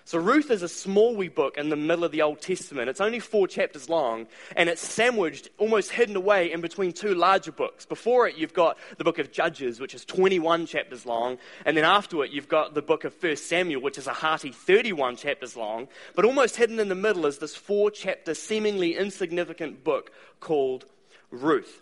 So, 0.08 0.20
Ruth 0.20 0.52
is 0.52 0.62
a 0.62 0.70
small 0.70 1.18
wee 1.18 1.28
book 1.28 1.58
in 1.58 1.68
the 1.68 1.76
middle 1.76 2.06
of 2.06 2.14
the 2.14 2.22
Old 2.22 2.40
Testament. 2.40 2.88
It's 2.88 3.02
only 3.02 3.20
four 3.20 3.46
chapters 3.46 3.90
long, 3.90 4.28
and 4.56 4.70
it's 4.70 4.80
sandwiched, 4.80 5.50
almost 5.58 5.92
hidden 5.92 6.16
away 6.16 6.50
in 6.50 6.62
between 6.62 6.94
two 6.94 7.14
larger 7.14 7.52
books. 7.52 7.86
Before 7.86 8.26
it, 8.26 8.38
you've 8.38 8.54
got 8.54 8.78
the 8.98 9.04
book 9.04 9.20
of 9.20 9.34
Judges, 9.34 9.82
which 9.82 9.94
is 9.94 10.06
21 10.06 10.66
chapters 10.66 11.06
long, 11.06 11.38
and 11.66 11.76
then 11.76 11.84
after 11.84 12.24
it, 12.24 12.32
you've 12.32 12.48
got 12.48 12.74
the 12.74 12.82
book 12.82 13.04
of 13.04 13.22
1 13.22 13.36
Samuel, 13.36 13.82
which 13.82 13.98
is 13.98 14.08
a 14.08 14.14
hearty 14.14 14.50
31 14.50 15.18
chapters 15.18 15.58
long. 15.58 15.90
But 16.16 16.24
almost 16.24 16.56
hidden 16.56 16.80
in 16.80 16.88
the 16.88 16.96
middle 16.96 17.26
is 17.26 17.40
this 17.40 17.58
four 17.58 17.92
chapter, 17.92 18.34
seemingly 18.34 18.96
insignificant 18.96 19.84
book 19.84 20.14
called 20.40 20.86
Ruth. 21.32 21.82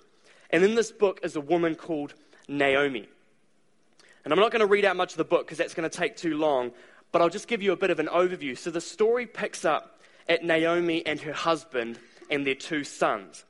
And 0.49 0.63
in 0.63 0.73
this 0.73 0.91
book 0.91 1.19
is 1.21 1.35
a 1.35 1.41
woman 1.41 1.75
called 1.75 2.15
Naomi. 2.47 3.07
And 4.23 4.33
I'm 4.33 4.39
not 4.39 4.51
going 4.51 4.61
to 4.61 4.65
read 4.65 4.85
out 4.85 4.95
much 4.95 5.11
of 5.11 5.17
the 5.17 5.23
book 5.23 5.45
because 5.45 5.59
that's 5.59 5.75
going 5.75 5.87
to 5.87 5.95
take 5.95 6.17
too 6.17 6.35
long 6.35 6.71
but 7.15 7.21
I'll 7.21 7.29
just 7.29 7.47
give 7.47 7.61
you 7.61 7.71
a 7.71 7.77
bit 7.77 7.91
of 7.91 7.99
an 7.99 8.07
overview. 8.07 8.57
So 8.57 8.71
the 8.71 8.81
story 8.81 9.25
picks 9.25 9.63
up 9.63 10.01
at 10.27 10.43
Naomi 10.43 11.05
and 11.05 11.17
her 11.21 11.31
husband 11.31 11.97
and 12.29 12.45
their 12.45 12.55
two 12.55 12.83
sons. 12.83 13.45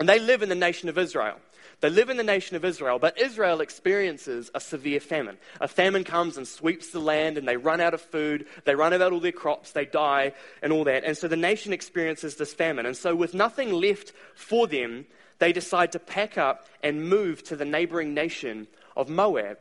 And 0.00 0.08
they 0.08 0.18
live 0.18 0.42
in 0.42 0.48
the 0.48 0.56
nation 0.56 0.88
of 0.88 0.98
Israel. 0.98 1.36
They 1.78 1.90
live 1.90 2.10
in 2.10 2.16
the 2.16 2.24
nation 2.24 2.56
of 2.56 2.64
Israel, 2.64 2.98
but 2.98 3.20
Israel 3.20 3.60
experiences 3.60 4.50
a 4.52 4.58
severe 4.58 4.98
famine. 4.98 5.36
A 5.60 5.68
famine 5.68 6.02
comes 6.02 6.36
and 6.36 6.48
sweeps 6.48 6.90
the 6.90 6.98
land, 6.98 7.38
and 7.38 7.46
they 7.46 7.56
run 7.56 7.80
out 7.80 7.94
of 7.94 8.00
food, 8.00 8.46
they 8.64 8.74
run 8.74 8.92
out 8.92 9.12
all 9.12 9.20
their 9.20 9.30
crops, 9.30 9.70
they 9.70 9.84
die, 9.84 10.32
and 10.60 10.72
all 10.72 10.82
that. 10.82 11.04
And 11.04 11.16
so 11.16 11.28
the 11.28 11.36
nation 11.36 11.72
experiences 11.72 12.34
this 12.34 12.52
famine. 12.52 12.84
And 12.84 12.96
so, 12.96 13.14
with 13.14 13.32
nothing 13.32 13.70
left 13.70 14.12
for 14.34 14.66
them, 14.66 15.06
they 15.38 15.52
decide 15.52 15.92
to 15.92 16.00
pack 16.00 16.36
up 16.36 16.66
and 16.82 17.08
move 17.08 17.44
to 17.44 17.54
the 17.54 17.64
neighboring 17.64 18.12
nation 18.12 18.66
of 18.96 19.08
Moab. 19.08 19.58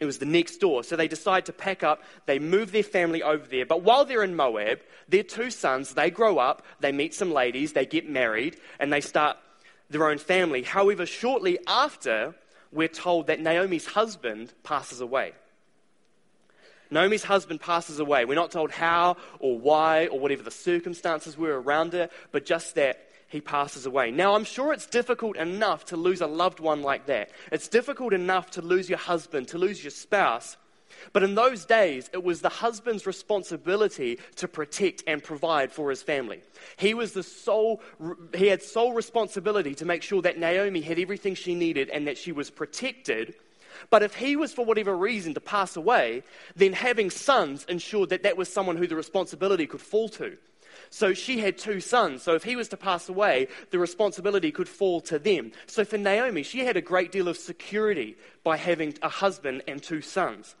It 0.00 0.06
was 0.06 0.18
the 0.18 0.26
next 0.26 0.56
door. 0.56 0.82
So 0.82 0.96
they 0.96 1.08
decide 1.08 1.46
to 1.46 1.52
pack 1.52 1.84
up. 1.84 2.02
They 2.24 2.38
move 2.38 2.72
their 2.72 2.82
family 2.82 3.22
over 3.22 3.46
there. 3.46 3.66
But 3.66 3.82
while 3.82 4.06
they're 4.06 4.24
in 4.24 4.34
Moab, 4.34 4.80
their 5.08 5.22
two 5.22 5.50
sons, 5.50 5.92
they 5.92 6.10
grow 6.10 6.38
up, 6.38 6.64
they 6.80 6.90
meet 6.90 7.14
some 7.14 7.32
ladies, 7.32 7.74
they 7.74 7.84
get 7.84 8.08
married, 8.08 8.56
and 8.78 8.90
they 8.90 9.02
start 9.02 9.36
their 9.90 10.08
own 10.08 10.18
family. 10.18 10.62
However, 10.62 11.04
shortly 11.04 11.58
after, 11.66 12.34
we're 12.72 12.88
told 12.88 13.26
that 13.26 13.40
Naomi's 13.40 13.86
husband 13.86 14.54
passes 14.62 15.02
away. 15.02 15.32
Naomi's 16.90 17.24
husband 17.24 17.60
passes 17.60 18.00
away. 18.00 18.24
We're 18.24 18.34
not 18.34 18.50
told 18.50 18.70
how 18.70 19.16
or 19.38 19.58
why 19.58 20.06
or 20.06 20.18
whatever 20.18 20.42
the 20.42 20.50
circumstances 20.50 21.36
were 21.36 21.60
around 21.60 21.94
it, 21.94 22.10
but 22.32 22.46
just 22.46 22.74
that 22.76 23.09
he 23.30 23.40
passes 23.40 23.86
away. 23.86 24.10
Now, 24.10 24.34
I'm 24.34 24.44
sure 24.44 24.72
it's 24.72 24.86
difficult 24.86 25.36
enough 25.36 25.84
to 25.86 25.96
lose 25.96 26.20
a 26.20 26.26
loved 26.26 26.58
one 26.58 26.82
like 26.82 27.06
that. 27.06 27.30
It's 27.52 27.68
difficult 27.68 28.12
enough 28.12 28.50
to 28.52 28.60
lose 28.62 28.88
your 28.88 28.98
husband, 28.98 29.48
to 29.48 29.58
lose 29.58 29.82
your 29.82 29.92
spouse. 29.92 30.56
But 31.12 31.22
in 31.22 31.36
those 31.36 31.64
days, 31.64 32.10
it 32.12 32.24
was 32.24 32.40
the 32.40 32.48
husband's 32.48 33.06
responsibility 33.06 34.18
to 34.36 34.48
protect 34.48 35.04
and 35.06 35.22
provide 35.22 35.70
for 35.70 35.90
his 35.90 36.02
family. 36.02 36.42
He 36.76 36.92
was 36.92 37.12
the 37.12 37.22
sole, 37.22 37.80
he 38.34 38.48
had 38.48 38.64
sole 38.64 38.92
responsibility 38.94 39.76
to 39.76 39.84
make 39.84 40.02
sure 40.02 40.22
that 40.22 40.36
Naomi 40.36 40.80
had 40.80 40.98
everything 40.98 41.36
she 41.36 41.54
needed 41.54 41.88
and 41.88 42.08
that 42.08 42.18
she 42.18 42.32
was 42.32 42.50
protected. 42.50 43.36
But 43.90 44.02
if 44.02 44.16
he 44.16 44.34
was, 44.34 44.52
for 44.52 44.64
whatever 44.64 44.96
reason, 44.96 45.34
to 45.34 45.40
pass 45.40 45.76
away, 45.76 46.24
then 46.56 46.72
having 46.72 47.10
sons 47.10 47.64
ensured 47.68 48.08
that 48.08 48.24
that 48.24 48.36
was 48.36 48.52
someone 48.52 48.76
who 48.76 48.88
the 48.88 48.96
responsibility 48.96 49.68
could 49.68 49.80
fall 49.80 50.08
to. 50.10 50.36
So 50.90 51.14
she 51.14 51.38
had 51.38 51.56
two 51.56 51.80
sons. 51.80 52.22
So 52.22 52.34
if 52.34 52.42
he 52.42 52.56
was 52.56 52.68
to 52.68 52.76
pass 52.76 53.08
away, 53.08 53.46
the 53.70 53.78
responsibility 53.78 54.50
could 54.50 54.68
fall 54.68 55.00
to 55.02 55.18
them. 55.18 55.52
So 55.66 55.84
for 55.84 55.96
Naomi, 55.96 56.42
she 56.42 56.64
had 56.64 56.76
a 56.76 56.82
great 56.82 57.12
deal 57.12 57.28
of 57.28 57.36
security 57.36 58.16
by 58.42 58.56
having 58.56 58.94
a 59.00 59.08
husband 59.08 59.62
and 59.68 59.80
two 59.80 60.02
sons. 60.02 60.56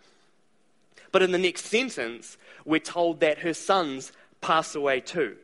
But 1.12 1.22
in 1.22 1.32
the 1.32 1.38
next 1.38 1.66
sentence, 1.66 2.38
we're 2.64 2.78
told 2.78 3.20
that 3.20 3.40
her 3.40 3.54
sons 3.54 4.12
pass 4.40 4.74
away 4.74 5.00
too. 5.00 5.36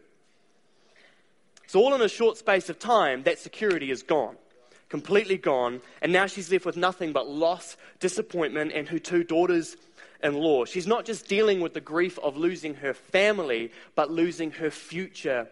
So, 1.66 1.80
all 1.80 1.94
in 1.94 2.00
a 2.00 2.08
short 2.08 2.36
space 2.36 2.68
of 2.68 2.78
time, 2.78 3.24
that 3.24 3.40
security 3.40 3.90
is 3.90 4.04
gone, 4.04 4.36
completely 4.88 5.36
gone, 5.36 5.80
and 6.00 6.12
now 6.12 6.26
she's 6.26 6.50
left 6.52 6.64
with 6.64 6.76
nothing 6.76 7.12
but 7.12 7.28
loss, 7.28 7.76
disappointment, 7.98 8.70
and 8.72 8.88
her 8.88 9.00
two 9.00 9.24
daughters 9.24 9.76
in 10.22 10.34
law. 10.34 10.64
She's 10.64 10.86
not 10.86 11.04
just 11.04 11.28
dealing 11.28 11.60
with 11.60 11.74
the 11.74 11.80
grief 11.80 12.18
of 12.20 12.36
losing 12.36 12.74
her 12.76 12.94
family, 12.94 13.72
but 13.94 14.10
losing 14.10 14.52
her 14.52 14.70
future 14.70 15.48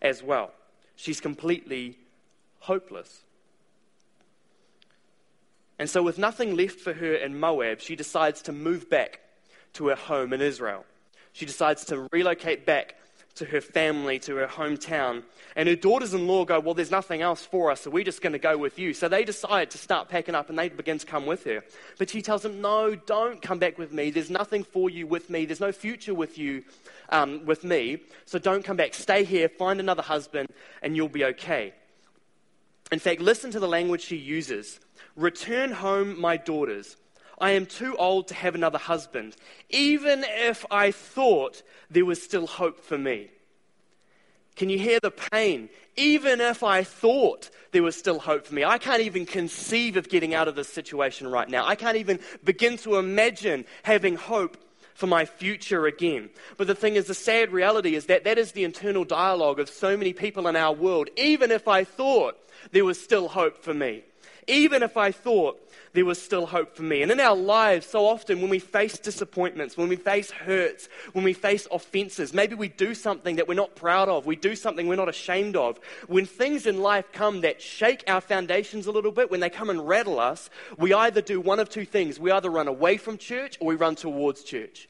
as 0.00 0.22
well. 0.22 0.52
She's 0.96 1.20
completely 1.20 1.98
hopeless. 2.60 3.22
And 5.78 5.90
so, 5.90 6.02
with 6.02 6.18
nothing 6.18 6.56
left 6.56 6.80
for 6.80 6.94
her 6.94 7.14
in 7.14 7.38
Moab, 7.38 7.80
she 7.80 7.96
decides 7.96 8.42
to 8.42 8.52
move 8.52 8.88
back 8.88 9.20
to 9.74 9.88
her 9.88 9.94
home 9.94 10.32
in 10.32 10.40
Israel. 10.40 10.86
She 11.32 11.44
decides 11.44 11.84
to 11.86 12.08
relocate 12.12 12.64
back 12.64 12.96
to 13.36 13.44
her 13.46 13.60
family, 13.60 14.18
to 14.20 14.36
her 14.36 14.46
hometown. 14.46 15.22
And 15.54 15.68
her 15.68 15.76
daughters 15.76 16.12
in 16.12 16.26
law 16.26 16.44
go, 16.44 16.58
Well, 16.60 16.74
there's 16.74 16.90
nothing 16.90 17.22
else 17.22 17.44
for 17.44 17.70
us, 17.70 17.82
so 17.82 17.90
we're 17.90 18.04
just 18.04 18.20
going 18.20 18.32
to 18.32 18.38
go 18.38 18.58
with 18.58 18.78
you. 18.78 18.92
So 18.92 19.08
they 19.08 19.24
decide 19.24 19.70
to 19.70 19.78
start 19.78 20.08
packing 20.08 20.34
up 20.34 20.48
and 20.48 20.58
they 20.58 20.68
begin 20.68 20.98
to 20.98 21.06
come 21.06 21.26
with 21.26 21.44
her. 21.44 21.62
But 21.98 22.10
she 22.10 22.22
tells 22.22 22.42
them, 22.42 22.60
No, 22.60 22.94
don't 22.94 23.40
come 23.40 23.58
back 23.58 23.78
with 23.78 23.92
me. 23.92 24.10
There's 24.10 24.30
nothing 24.30 24.64
for 24.64 24.90
you 24.90 25.06
with 25.06 25.30
me. 25.30 25.44
There's 25.44 25.60
no 25.60 25.72
future 25.72 26.14
with 26.14 26.38
you, 26.38 26.64
um, 27.10 27.44
with 27.46 27.64
me. 27.64 27.98
So 28.24 28.38
don't 28.38 28.64
come 28.64 28.76
back. 28.76 28.94
Stay 28.94 29.24
here, 29.24 29.48
find 29.48 29.80
another 29.80 30.02
husband, 30.02 30.48
and 30.82 30.96
you'll 30.96 31.08
be 31.08 31.24
okay. 31.26 31.72
In 32.92 32.98
fact, 32.98 33.20
listen 33.20 33.50
to 33.50 33.60
the 33.60 33.68
language 33.68 34.02
she 34.02 34.16
uses 34.16 34.80
Return 35.14 35.72
home, 35.72 36.20
my 36.20 36.36
daughters. 36.36 36.96
I 37.38 37.50
am 37.52 37.66
too 37.66 37.96
old 37.96 38.28
to 38.28 38.34
have 38.34 38.54
another 38.54 38.78
husband, 38.78 39.36
even 39.70 40.24
if 40.26 40.64
I 40.70 40.90
thought 40.90 41.62
there 41.90 42.04
was 42.04 42.22
still 42.22 42.46
hope 42.46 42.80
for 42.80 42.96
me. 42.96 43.30
Can 44.56 44.70
you 44.70 44.78
hear 44.78 44.98
the 45.00 45.10
pain? 45.10 45.68
Even 45.96 46.40
if 46.40 46.62
I 46.62 46.82
thought 46.82 47.50
there 47.72 47.82
was 47.82 47.94
still 47.94 48.18
hope 48.18 48.46
for 48.46 48.54
me, 48.54 48.64
I 48.64 48.78
can't 48.78 49.02
even 49.02 49.26
conceive 49.26 49.96
of 49.96 50.08
getting 50.08 50.34
out 50.34 50.48
of 50.48 50.56
this 50.56 50.68
situation 50.68 51.28
right 51.28 51.48
now. 51.48 51.66
I 51.66 51.74
can't 51.74 51.98
even 51.98 52.20
begin 52.42 52.78
to 52.78 52.96
imagine 52.96 53.66
having 53.82 54.16
hope 54.16 54.56
for 54.94 55.06
my 55.06 55.26
future 55.26 55.86
again. 55.86 56.30
But 56.56 56.68
the 56.68 56.74
thing 56.74 56.96
is, 56.96 57.06
the 57.06 57.14
sad 57.14 57.52
reality 57.52 57.94
is 57.94 58.06
that 58.06 58.24
that 58.24 58.38
is 58.38 58.52
the 58.52 58.64
internal 58.64 59.04
dialogue 59.04 59.60
of 59.60 59.68
so 59.68 59.94
many 59.94 60.14
people 60.14 60.48
in 60.48 60.56
our 60.56 60.72
world. 60.72 61.10
Even 61.18 61.50
if 61.50 61.68
I 61.68 61.84
thought 61.84 62.38
there 62.72 62.84
was 62.84 62.98
still 62.98 63.28
hope 63.28 63.62
for 63.62 63.74
me, 63.74 64.04
even 64.46 64.82
if 64.82 64.96
I 64.96 65.12
thought 65.12 65.60
there 65.92 66.04
was 66.04 66.20
still 66.20 66.46
hope 66.46 66.76
for 66.76 66.82
me. 66.82 67.02
And 67.02 67.10
in 67.10 67.20
our 67.20 67.34
lives, 67.34 67.86
so 67.86 68.06
often 68.06 68.40
when 68.40 68.50
we 68.50 68.58
face 68.58 68.98
disappointments, 68.98 69.76
when 69.76 69.88
we 69.88 69.96
face 69.96 70.30
hurts, 70.30 70.88
when 71.12 71.24
we 71.24 71.32
face 71.32 71.66
offenses, 71.72 72.34
maybe 72.34 72.54
we 72.54 72.68
do 72.68 72.94
something 72.94 73.36
that 73.36 73.48
we're 73.48 73.54
not 73.54 73.74
proud 73.74 74.08
of, 74.08 74.26
we 74.26 74.36
do 74.36 74.54
something 74.54 74.86
we're 74.86 74.96
not 74.96 75.08
ashamed 75.08 75.56
of. 75.56 75.78
When 76.06 76.26
things 76.26 76.66
in 76.66 76.82
life 76.82 77.12
come 77.12 77.40
that 77.40 77.62
shake 77.62 78.04
our 78.06 78.20
foundations 78.20 78.86
a 78.86 78.92
little 78.92 79.12
bit, 79.12 79.30
when 79.30 79.40
they 79.40 79.50
come 79.50 79.70
and 79.70 79.86
rattle 79.88 80.20
us, 80.20 80.50
we 80.76 80.92
either 80.92 81.22
do 81.22 81.40
one 81.40 81.60
of 81.60 81.68
two 81.68 81.86
things. 81.86 82.20
We 82.20 82.30
either 82.30 82.50
run 82.50 82.68
away 82.68 82.98
from 82.98 83.18
church 83.18 83.56
or 83.60 83.68
we 83.68 83.74
run 83.74 83.96
towards 83.96 84.44
church. 84.44 84.88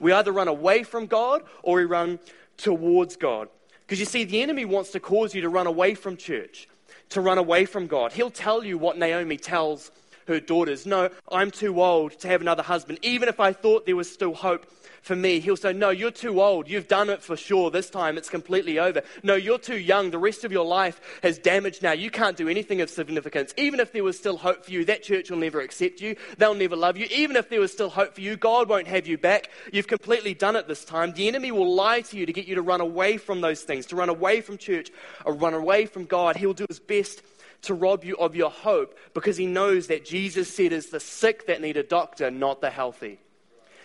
We 0.00 0.12
either 0.12 0.32
run 0.32 0.48
away 0.48 0.82
from 0.82 1.06
God 1.06 1.44
or 1.62 1.76
we 1.76 1.84
run 1.84 2.18
towards 2.56 3.16
God. 3.16 3.48
Because 3.80 4.00
you 4.00 4.06
see, 4.06 4.24
the 4.24 4.42
enemy 4.42 4.66
wants 4.66 4.90
to 4.90 5.00
cause 5.00 5.34
you 5.34 5.40
to 5.42 5.48
run 5.48 5.66
away 5.66 5.94
from 5.94 6.18
church, 6.18 6.68
to 7.10 7.20
run 7.20 7.38
away 7.38 7.64
from 7.64 7.86
God. 7.86 8.12
He'll 8.12 8.30
tell 8.30 8.64
you 8.64 8.78
what 8.78 8.98
Naomi 8.98 9.36
tells 9.36 9.90
her 10.26 10.40
daughters, 10.40 10.86
No, 10.86 11.10
I'm 11.30 11.50
too 11.50 11.82
old 11.82 12.12
to 12.20 12.28
have 12.28 12.40
another 12.40 12.62
husband. 12.62 12.98
Even 13.02 13.28
if 13.28 13.40
I 13.40 13.52
thought 13.52 13.86
there 13.86 13.96
was 13.96 14.10
still 14.12 14.34
hope 14.34 14.66
for 15.02 15.16
me, 15.16 15.40
he'll 15.40 15.56
say, 15.56 15.72
No, 15.72 15.90
you're 15.90 16.10
too 16.10 16.40
old. 16.40 16.68
You've 16.68 16.88
done 16.88 17.10
it 17.10 17.22
for 17.22 17.36
sure. 17.36 17.70
This 17.70 17.90
time 17.90 18.18
it's 18.18 18.28
completely 18.28 18.78
over. 18.78 19.02
No, 19.22 19.34
you're 19.34 19.58
too 19.58 19.78
young. 19.78 20.10
The 20.10 20.18
rest 20.18 20.44
of 20.44 20.52
your 20.52 20.64
life 20.64 21.00
has 21.22 21.38
damaged 21.38 21.82
now. 21.82 21.92
You 21.92 22.10
can't 22.10 22.36
do 22.36 22.48
anything 22.48 22.80
of 22.80 22.90
significance. 22.90 23.54
Even 23.56 23.80
if 23.80 23.92
there 23.92 24.04
was 24.04 24.18
still 24.18 24.36
hope 24.36 24.64
for 24.64 24.70
you, 24.70 24.84
that 24.86 25.02
church 25.02 25.30
will 25.30 25.38
never 25.38 25.60
accept 25.60 26.00
you. 26.00 26.16
They'll 26.38 26.54
never 26.54 26.76
love 26.76 26.96
you. 26.96 27.06
Even 27.10 27.36
if 27.36 27.48
there 27.48 27.60
was 27.60 27.72
still 27.72 27.90
hope 27.90 28.14
for 28.14 28.20
you, 28.20 28.36
God 28.36 28.68
won't 28.68 28.88
have 28.88 29.06
you 29.06 29.18
back. 29.18 29.50
You've 29.72 29.86
completely 29.88 30.34
done 30.34 30.56
it 30.56 30.68
this 30.68 30.84
time. 30.84 31.12
The 31.12 31.28
enemy 31.28 31.52
will 31.52 31.74
lie 31.74 32.02
to 32.02 32.16
you 32.16 32.26
to 32.26 32.32
get 32.32 32.46
you 32.46 32.56
to 32.56 32.62
run 32.62 32.80
away 32.80 33.16
from 33.16 33.40
those 33.40 33.62
things, 33.62 33.86
to 33.86 33.96
run 33.96 34.08
away 34.08 34.40
from 34.40 34.58
church, 34.58 34.90
or 35.24 35.34
run 35.34 35.54
away 35.54 35.86
from 35.86 36.04
God. 36.04 36.36
He'll 36.36 36.54
do 36.54 36.66
his 36.68 36.80
best 36.80 37.22
to 37.62 37.74
rob 37.74 38.04
you 38.04 38.16
of 38.16 38.36
your 38.36 38.50
hope 38.50 38.96
because 39.14 39.36
he 39.36 39.46
knows 39.46 39.88
that 39.88 40.04
Jesus 40.04 40.52
said 40.54 40.72
it's 40.72 40.90
the 40.90 41.00
sick 41.00 41.46
that 41.46 41.60
need 41.60 41.76
a 41.76 41.82
doctor, 41.82 42.30
not 42.30 42.60
the 42.60 42.70
healthy. 42.70 43.18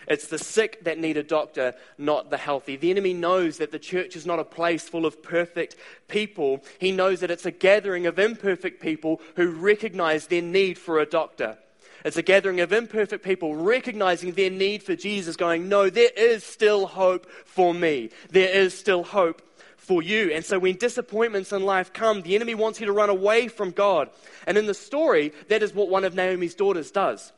It's 0.08 0.28
the 0.28 0.38
sick 0.38 0.84
that 0.84 1.00
need 1.00 1.18
a 1.18 1.24
doctor, 1.24 1.74
not 1.98 2.30
the 2.30 2.38
healthy. 2.38 2.76
The 2.76 2.92
enemy 2.92 3.14
knows 3.14 3.58
that 3.58 3.72
the 3.72 3.80
church 3.80 4.16
is 4.16 4.26
not 4.26 4.40
a 4.40 4.46
place 4.46 4.88
full 4.88 5.06
of 5.06 5.24
perfect 5.24 5.76
people. 6.08 6.64
He 6.80 6.92
knows 6.92 7.22
that 7.22 7.32
it's 7.32 7.46
a 7.46 7.52
gathering 7.52 8.06
of 8.06 8.20
imperfect 8.20 8.82
people 8.82 9.22
who 9.36 9.52
recognize 9.52 10.28
their 10.28 10.42
need 10.42 10.78
for 10.78 11.00
a 11.00 11.06
doctor. 11.06 11.58
It's 12.06 12.18
a 12.18 12.22
gathering 12.22 12.60
of 12.60 12.74
imperfect 12.74 13.24
people 13.24 13.56
recognizing 13.56 14.34
their 14.34 14.50
need 14.50 14.84
for 14.84 14.96
Jesus, 14.96 15.38
going, 15.38 15.70
No, 15.70 15.90
there 15.90 16.12
is 16.16 16.44
still 16.44 16.86
hope 16.86 17.30
for 17.46 17.74
me. 17.74 18.10
There 18.30 18.50
is 18.50 18.78
still 18.78 19.04
hope 19.04 19.42
for 19.78 20.02
you. 20.02 20.32
And 20.32 20.44
so 20.44 20.60
when 20.60 20.78
disappointments 20.78 21.52
in 21.52 21.64
life 21.64 21.94
come, 21.94 22.22
the 22.22 22.36
enemy 22.36 22.56
wants 22.56 22.80
you 22.80 22.86
to 22.88 22.94
run 22.94 23.10
away 23.10 23.48
from 23.48 23.72
God. 23.72 24.10
And 24.48 24.58
in 24.58 24.66
the 24.66 24.74
story, 24.74 25.34
that 25.50 25.64
is 25.64 25.74
what 25.74 25.90
one 25.90 26.04
of 26.04 26.16
Naomi's 26.16 26.56
daughters 26.56 26.92
does. 26.92 27.32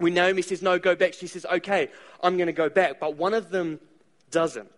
When 0.00 0.14
Naomi 0.14 0.40
says, 0.40 0.62
No, 0.62 0.78
go 0.78 0.96
back, 0.96 1.12
she 1.12 1.26
says, 1.26 1.44
Okay, 1.44 1.90
I'm 2.22 2.36
going 2.36 2.46
to 2.46 2.52
go 2.52 2.70
back. 2.70 2.98
But 2.98 3.16
one 3.16 3.34
of 3.34 3.50
them 3.50 3.78
doesn't. 4.30 4.72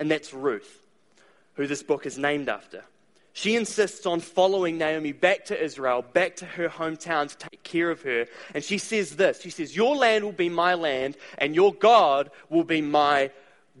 And 0.00 0.10
that's 0.10 0.34
Ruth, 0.34 0.82
who 1.54 1.66
this 1.66 1.82
book 1.82 2.04
is 2.04 2.18
named 2.18 2.48
after. 2.48 2.82
She 3.32 3.54
insists 3.54 4.06
on 4.06 4.18
following 4.18 4.76
Naomi 4.76 5.12
back 5.12 5.44
to 5.46 5.64
Israel, 5.64 6.02
back 6.02 6.36
to 6.36 6.46
her 6.46 6.68
hometown 6.68 7.28
to 7.28 7.48
take 7.48 7.62
care 7.62 7.90
of 7.90 8.02
her. 8.02 8.26
And 8.54 8.64
she 8.64 8.78
says 8.78 9.14
this 9.14 9.40
She 9.40 9.50
says, 9.50 9.76
Your 9.76 9.94
land 9.94 10.24
will 10.24 10.32
be 10.32 10.48
my 10.48 10.74
land, 10.74 11.16
and 11.38 11.54
your 11.54 11.72
God 11.72 12.32
will 12.48 12.64
be 12.64 12.82
my 12.82 13.30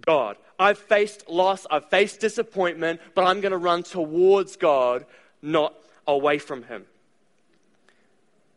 God. 0.06 0.36
I've 0.56 0.78
faced 0.78 1.28
loss, 1.28 1.66
I've 1.68 1.88
faced 1.90 2.20
disappointment, 2.20 3.00
but 3.16 3.24
I'm 3.24 3.40
going 3.40 3.52
to 3.52 3.58
run 3.58 3.82
towards 3.82 4.54
God, 4.54 5.04
not 5.42 5.74
away 6.06 6.38
from 6.38 6.62
Him. 6.62 6.84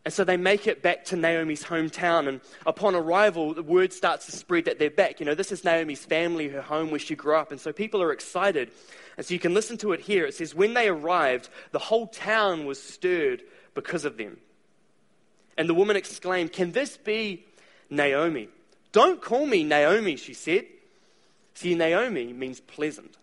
And 0.05 0.13
so 0.13 0.23
they 0.23 0.35
make 0.35 0.67
it 0.67 0.81
back 0.81 1.05
to 1.05 1.15
Naomi's 1.15 1.63
hometown. 1.63 2.27
And 2.27 2.41
upon 2.65 2.93
arrival, 2.93 3.53
the 3.53 3.63
word 3.63 3.93
starts 3.93 4.25
to 4.25 4.33
spread 4.33 4.65
that 4.65 4.77
they're 4.77 4.89
back. 4.89 5.19
You 5.19 5.25
know, 5.25 5.35
this 5.35 5.51
is 5.51 5.63
Naomi's 5.63 6.03
family, 6.03 6.49
her 6.49 6.61
home 6.61 6.91
where 6.91 6.99
she 6.99 7.15
grew 7.15 7.35
up. 7.35 7.51
And 7.51 7.61
so 7.61 7.71
people 7.71 8.01
are 8.01 8.11
excited. 8.11 8.71
And 9.15 9.25
so 9.25 9.33
you 9.33 9.39
can 9.39 9.53
listen 9.53 9.77
to 9.77 9.93
it 9.93 10.01
here. 10.01 10.25
It 10.25 10.35
says, 10.35 10.53
When 10.53 10.73
they 10.73 10.89
arrived, 10.89 11.49
the 11.71 11.79
whole 11.79 12.07
town 12.07 12.65
was 12.65 12.81
stirred 12.81 13.43
because 13.73 14.03
of 14.03 14.17
them. 14.17 14.37
And 15.57 15.69
the 15.69 15.73
woman 15.73 15.95
exclaimed, 15.95 16.51
Can 16.51 16.73
this 16.73 16.97
be 16.97 17.45
Naomi? 17.89 18.49
Don't 18.91 19.21
call 19.21 19.45
me 19.45 19.63
Naomi, 19.63 20.17
she 20.17 20.33
said. 20.33 20.65
See, 21.53 21.75
Naomi 21.75 22.33
means 22.33 22.59
pleasant, 22.59 23.17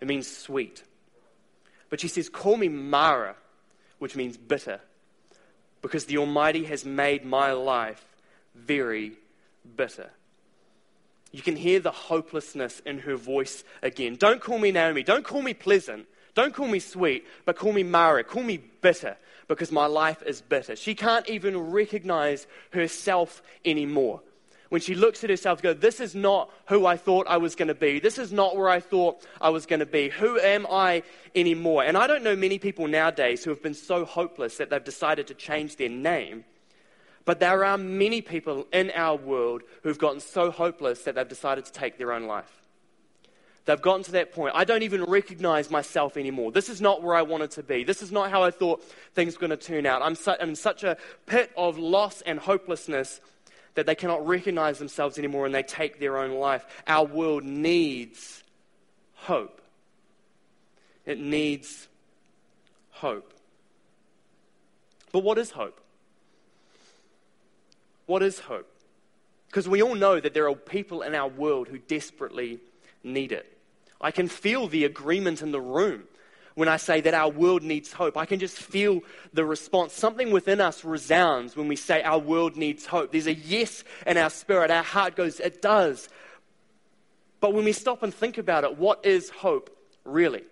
it 0.00 0.08
means 0.08 0.26
sweet. 0.26 0.82
But 1.90 2.00
she 2.00 2.08
says, 2.08 2.28
Call 2.28 2.56
me 2.56 2.68
Mara, 2.68 3.36
which 3.98 4.16
means 4.16 4.36
bitter, 4.36 4.80
because 5.82 6.06
the 6.06 6.18
Almighty 6.18 6.64
has 6.64 6.84
made 6.84 7.24
my 7.24 7.52
life 7.52 8.04
very 8.54 9.12
bitter. 9.76 10.10
You 11.30 11.42
can 11.42 11.56
hear 11.56 11.78
the 11.80 11.90
hopelessness 11.90 12.80
in 12.86 13.00
her 13.00 13.16
voice 13.16 13.64
again. 13.82 14.16
Don't 14.16 14.40
call 14.40 14.58
me 14.58 14.70
Naomi. 14.70 15.02
Don't 15.02 15.24
call 15.24 15.42
me 15.42 15.54
pleasant. 15.54 16.06
Don't 16.34 16.54
call 16.54 16.68
me 16.68 16.78
sweet, 16.78 17.26
but 17.44 17.56
call 17.56 17.72
me 17.72 17.82
Mara. 17.82 18.24
Call 18.24 18.42
me 18.42 18.58
bitter 18.80 19.16
because 19.46 19.72
my 19.72 19.86
life 19.86 20.22
is 20.22 20.40
bitter. 20.40 20.76
She 20.76 20.94
can't 20.94 21.28
even 21.28 21.70
recognize 21.70 22.46
herself 22.70 23.42
anymore. 23.64 24.20
When 24.68 24.80
she 24.80 24.94
looks 24.94 25.24
at 25.24 25.30
herself, 25.30 25.62
go, 25.62 25.72
This 25.72 26.00
is 26.00 26.14
not 26.14 26.50
who 26.66 26.86
I 26.86 26.96
thought 26.96 27.26
I 27.28 27.38
was 27.38 27.54
going 27.54 27.68
to 27.68 27.74
be. 27.74 28.00
This 28.00 28.18
is 28.18 28.32
not 28.32 28.56
where 28.56 28.68
I 28.68 28.80
thought 28.80 29.26
I 29.40 29.50
was 29.50 29.66
going 29.66 29.80
to 29.80 29.86
be. 29.86 30.10
Who 30.10 30.38
am 30.38 30.66
I 30.70 31.02
anymore? 31.34 31.84
And 31.84 31.96
I 31.96 32.06
don't 32.06 32.22
know 32.22 32.36
many 32.36 32.58
people 32.58 32.86
nowadays 32.86 33.44
who 33.44 33.50
have 33.50 33.62
been 33.62 33.74
so 33.74 34.04
hopeless 34.04 34.58
that 34.58 34.70
they've 34.70 34.84
decided 34.84 35.26
to 35.28 35.34
change 35.34 35.76
their 35.76 35.88
name. 35.88 36.44
But 37.24 37.40
there 37.40 37.64
are 37.64 37.76
many 37.76 38.22
people 38.22 38.66
in 38.72 38.90
our 38.94 39.16
world 39.16 39.62
who've 39.82 39.98
gotten 39.98 40.20
so 40.20 40.50
hopeless 40.50 41.02
that 41.02 41.14
they've 41.14 41.28
decided 41.28 41.66
to 41.66 41.72
take 41.72 41.98
their 41.98 42.12
own 42.12 42.26
life. 42.26 42.50
They've 43.66 43.80
gotten 43.80 44.02
to 44.04 44.12
that 44.12 44.32
point. 44.32 44.54
I 44.54 44.64
don't 44.64 44.82
even 44.82 45.04
recognize 45.04 45.70
myself 45.70 46.16
anymore. 46.16 46.52
This 46.52 46.70
is 46.70 46.80
not 46.80 47.02
where 47.02 47.14
I 47.14 47.20
wanted 47.20 47.50
to 47.50 47.62
be. 47.62 47.84
This 47.84 48.00
is 48.00 48.10
not 48.10 48.30
how 48.30 48.42
I 48.42 48.50
thought 48.50 48.82
things 49.14 49.34
were 49.34 49.46
going 49.46 49.58
to 49.58 49.62
turn 49.62 49.84
out. 49.84 50.00
I'm, 50.00 50.14
su- 50.14 50.36
I'm 50.40 50.48
in 50.48 50.56
such 50.56 50.84
a 50.84 50.96
pit 51.26 51.52
of 51.54 51.76
loss 51.76 52.22
and 52.22 52.38
hopelessness 52.38 53.20
that 53.78 53.86
they 53.86 53.94
cannot 53.94 54.26
recognize 54.26 54.80
themselves 54.80 55.18
anymore 55.18 55.46
and 55.46 55.54
they 55.54 55.62
take 55.62 56.00
their 56.00 56.18
own 56.18 56.32
life. 56.32 56.66
Our 56.88 57.06
world 57.06 57.44
needs 57.44 58.42
hope. 59.14 59.62
It 61.06 61.20
needs 61.20 61.86
hope. 62.90 63.32
But 65.12 65.20
what 65.20 65.38
is 65.38 65.52
hope? 65.52 65.80
What 68.06 68.20
is 68.20 68.40
hope? 68.40 68.68
Because 69.46 69.68
we 69.68 69.80
all 69.80 69.94
know 69.94 70.18
that 70.18 70.34
there 70.34 70.48
are 70.48 70.56
people 70.56 71.02
in 71.02 71.14
our 71.14 71.28
world 71.28 71.68
who 71.68 71.78
desperately 71.78 72.58
need 73.04 73.30
it. 73.30 73.46
I 74.00 74.10
can 74.10 74.26
feel 74.26 74.66
the 74.66 74.86
agreement 74.86 75.40
in 75.40 75.52
the 75.52 75.60
room 75.60 76.02
when 76.58 76.68
I 76.68 76.76
say 76.76 77.00
that 77.02 77.14
our 77.14 77.30
world 77.30 77.62
needs 77.62 77.92
hope. 77.92 78.16
I 78.16 78.26
can 78.26 78.40
just 78.40 78.58
feel 78.58 79.02
the 79.32 79.44
response. 79.44 79.92
Something 79.92 80.32
within 80.32 80.60
us 80.60 80.84
resounds 80.84 81.54
when 81.54 81.68
we 81.68 81.76
say 81.76 82.02
our 82.02 82.18
world 82.18 82.56
needs 82.56 82.84
hope. 82.84 83.12
There's 83.12 83.28
a 83.28 83.34
yes 83.34 83.84
in 84.04 84.16
our 84.16 84.28
spirit. 84.28 84.68
Our 84.68 84.82
heart 84.82 85.14
goes, 85.14 85.38
it 85.38 85.62
does. 85.62 86.08
But 87.38 87.54
when 87.54 87.64
we 87.64 87.70
stop 87.70 88.02
and 88.02 88.12
think 88.12 88.38
about 88.38 88.64
it, 88.64 88.76
what 88.76 89.06
is 89.06 89.30
hope 89.30 89.70
really? 90.04 90.42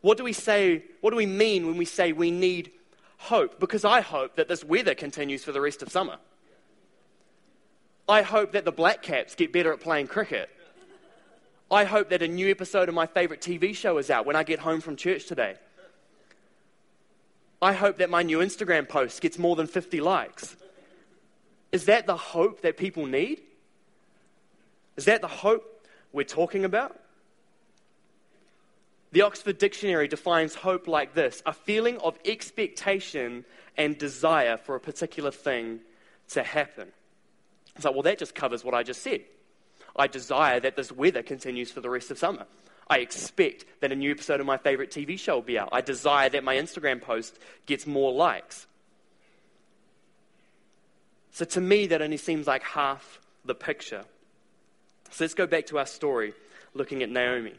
What 0.00 0.16
do 0.16 0.22
we 0.22 0.32
say, 0.32 0.84
what 1.00 1.10
do 1.10 1.16
we 1.16 1.26
mean 1.26 1.66
when 1.66 1.76
we 1.76 1.84
say 1.84 2.12
we 2.12 2.30
need 2.30 2.70
hope? 3.16 3.58
Because 3.58 3.84
I 3.84 4.00
hope 4.00 4.36
that 4.36 4.46
this 4.46 4.62
weather 4.62 4.94
continues 4.94 5.42
for 5.42 5.50
the 5.50 5.60
rest 5.60 5.82
of 5.82 5.90
summer. 5.90 6.18
I 8.08 8.22
hope 8.22 8.52
that 8.52 8.64
the 8.64 8.70
Black 8.70 9.02
Caps 9.02 9.34
get 9.34 9.52
better 9.52 9.72
at 9.72 9.80
playing 9.80 10.06
cricket. 10.06 10.50
I 11.72 11.84
hope 11.84 12.10
that 12.10 12.20
a 12.20 12.28
new 12.28 12.50
episode 12.50 12.90
of 12.90 12.94
my 12.94 13.06
favorite 13.06 13.40
TV 13.40 13.74
show 13.74 13.96
is 13.96 14.10
out 14.10 14.26
when 14.26 14.36
I 14.36 14.42
get 14.42 14.58
home 14.58 14.82
from 14.82 14.94
church 14.94 15.24
today. 15.24 15.54
I 17.62 17.72
hope 17.72 17.96
that 17.96 18.10
my 18.10 18.22
new 18.22 18.40
Instagram 18.40 18.86
post 18.86 19.22
gets 19.22 19.38
more 19.38 19.56
than 19.56 19.66
50 19.66 20.02
likes. 20.02 20.54
Is 21.70 21.86
that 21.86 22.06
the 22.06 22.16
hope 22.16 22.60
that 22.60 22.76
people 22.76 23.06
need? 23.06 23.40
Is 24.96 25.06
that 25.06 25.22
the 25.22 25.28
hope 25.28 25.86
we're 26.12 26.24
talking 26.24 26.66
about? 26.66 27.00
The 29.12 29.22
Oxford 29.22 29.56
Dictionary 29.56 30.08
defines 30.08 30.54
hope 30.54 30.86
like 30.86 31.14
this 31.14 31.42
a 31.46 31.54
feeling 31.54 31.96
of 31.98 32.18
expectation 32.26 33.46
and 33.78 33.96
desire 33.96 34.58
for 34.58 34.74
a 34.74 34.80
particular 34.80 35.30
thing 35.30 35.80
to 36.30 36.42
happen. 36.42 36.88
It's 37.76 37.84
like, 37.86 37.94
well, 37.94 38.02
that 38.02 38.18
just 38.18 38.34
covers 38.34 38.62
what 38.62 38.74
I 38.74 38.82
just 38.82 39.00
said. 39.00 39.22
I 39.96 40.06
desire 40.06 40.60
that 40.60 40.76
this 40.76 40.90
weather 40.90 41.22
continues 41.22 41.70
for 41.70 41.80
the 41.80 41.90
rest 41.90 42.10
of 42.10 42.18
summer. 42.18 42.46
I 42.88 42.98
expect 42.98 43.64
that 43.80 43.92
a 43.92 43.96
new 43.96 44.10
episode 44.10 44.40
of 44.40 44.46
my 44.46 44.56
favorite 44.56 44.90
TV 44.90 45.18
show 45.18 45.36
will 45.36 45.42
be 45.42 45.58
out. 45.58 45.70
I 45.72 45.80
desire 45.80 46.28
that 46.30 46.44
my 46.44 46.56
Instagram 46.56 47.00
post 47.00 47.38
gets 47.66 47.86
more 47.86 48.12
likes. 48.12 48.66
So 51.30 51.44
to 51.46 51.60
me, 51.60 51.86
that 51.86 52.02
only 52.02 52.18
seems 52.18 52.46
like 52.46 52.62
half 52.62 53.20
the 53.44 53.54
picture. 53.54 54.04
So 55.10 55.24
let's 55.24 55.34
go 55.34 55.46
back 55.46 55.66
to 55.66 55.78
our 55.78 55.86
story 55.86 56.34
looking 56.74 57.02
at 57.02 57.10
Naomi. 57.10 57.54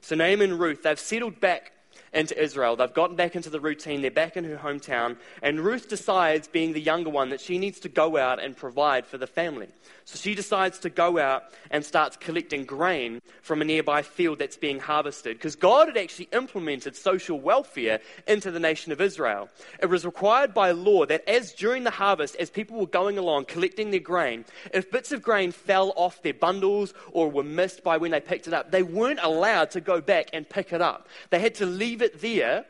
So 0.00 0.14
Naomi 0.14 0.44
and 0.44 0.60
Ruth, 0.60 0.82
they've 0.82 0.98
settled 0.98 1.40
back 1.40 1.72
into 2.12 2.40
Israel. 2.40 2.76
They've 2.76 2.92
gotten 2.92 3.16
back 3.16 3.36
into 3.36 3.50
the 3.50 3.60
routine. 3.60 4.02
They're 4.02 4.10
back 4.10 4.36
in 4.36 4.44
her 4.44 4.56
hometown. 4.56 5.16
And 5.42 5.60
Ruth 5.60 5.88
decides, 5.88 6.48
being 6.48 6.72
the 6.72 6.80
younger 6.80 7.10
one, 7.10 7.30
that 7.30 7.40
she 7.40 7.58
needs 7.58 7.80
to 7.80 7.88
go 7.88 8.16
out 8.16 8.42
and 8.42 8.56
provide 8.56 9.06
for 9.06 9.18
the 9.18 9.26
family. 9.26 9.68
So 10.04 10.16
she 10.16 10.36
decides 10.36 10.78
to 10.80 10.90
go 10.90 11.18
out 11.18 11.44
and 11.70 11.84
starts 11.84 12.16
collecting 12.16 12.64
grain 12.64 13.20
from 13.42 13.60
a 13.60 13.64
nearby 13.64 14.02
field 14.02 14.38
that's 14.38 14.56
being 14.56 14.78
harvested. 14.78 15.36
Because 15.36 15.56
God 15.56 15.88
had 15.88 15.96
actually 15.96 16.28
implemented 16.32 16.94
social 16.94 17.40
welfare 17.40 18.00
into 18.28 18.52
the 18.52 18.60
nation 18.60 18.92
of 18.92 19.00
Israel. 19.00 19.48
It 19.82 19.86
was 19.86 20.06
required 20.06 20.54
by 20.54 20.70
law 20.70 21.06
that 21.06 21.28
as 21.28 21.52
during 21.52 21.82
the 21.82 21.90
harvest, 21.90 22.36
as 22.36 22.50
people 22.50 22.78
were 22.78 22.86
going 22.86 23.18
along 23.18 23.46
collecting 23.46 23.90
their 23.90 23.98
grain, 23.98 24.44
if 24.72 24.92
bits 24.92 25.10
of 25.10 25.22
grain 25.22 25.50
fell 25.50 25.92
off 25.96 26.22
their 26.22 26.34
bundles 26.34 26.94
or 27.10 27.28
were 27.28 27.42
missed 27.42 27.82
by 27.82 27.96
when 27.96 28.12
they 28.12 28.20
picked 28.20 28.46
it 28.46 28.54
up, 28.54 28.70
they 28.70 28.84
weren't 28.84 29.20
allowed 29.22 29.72
to 29.72 29.80
go 29.80 30.00
back 30.00 30.30
and 30.32 30.48
pick 30.48 30.72
it 30.72 30.80
up. 30.80 31.08
They 31.30 31.40
had 31.40 31.56
to 31.56 31.66
leave 31.96 32.02
it 32.02 32.20
there 32.20 32.64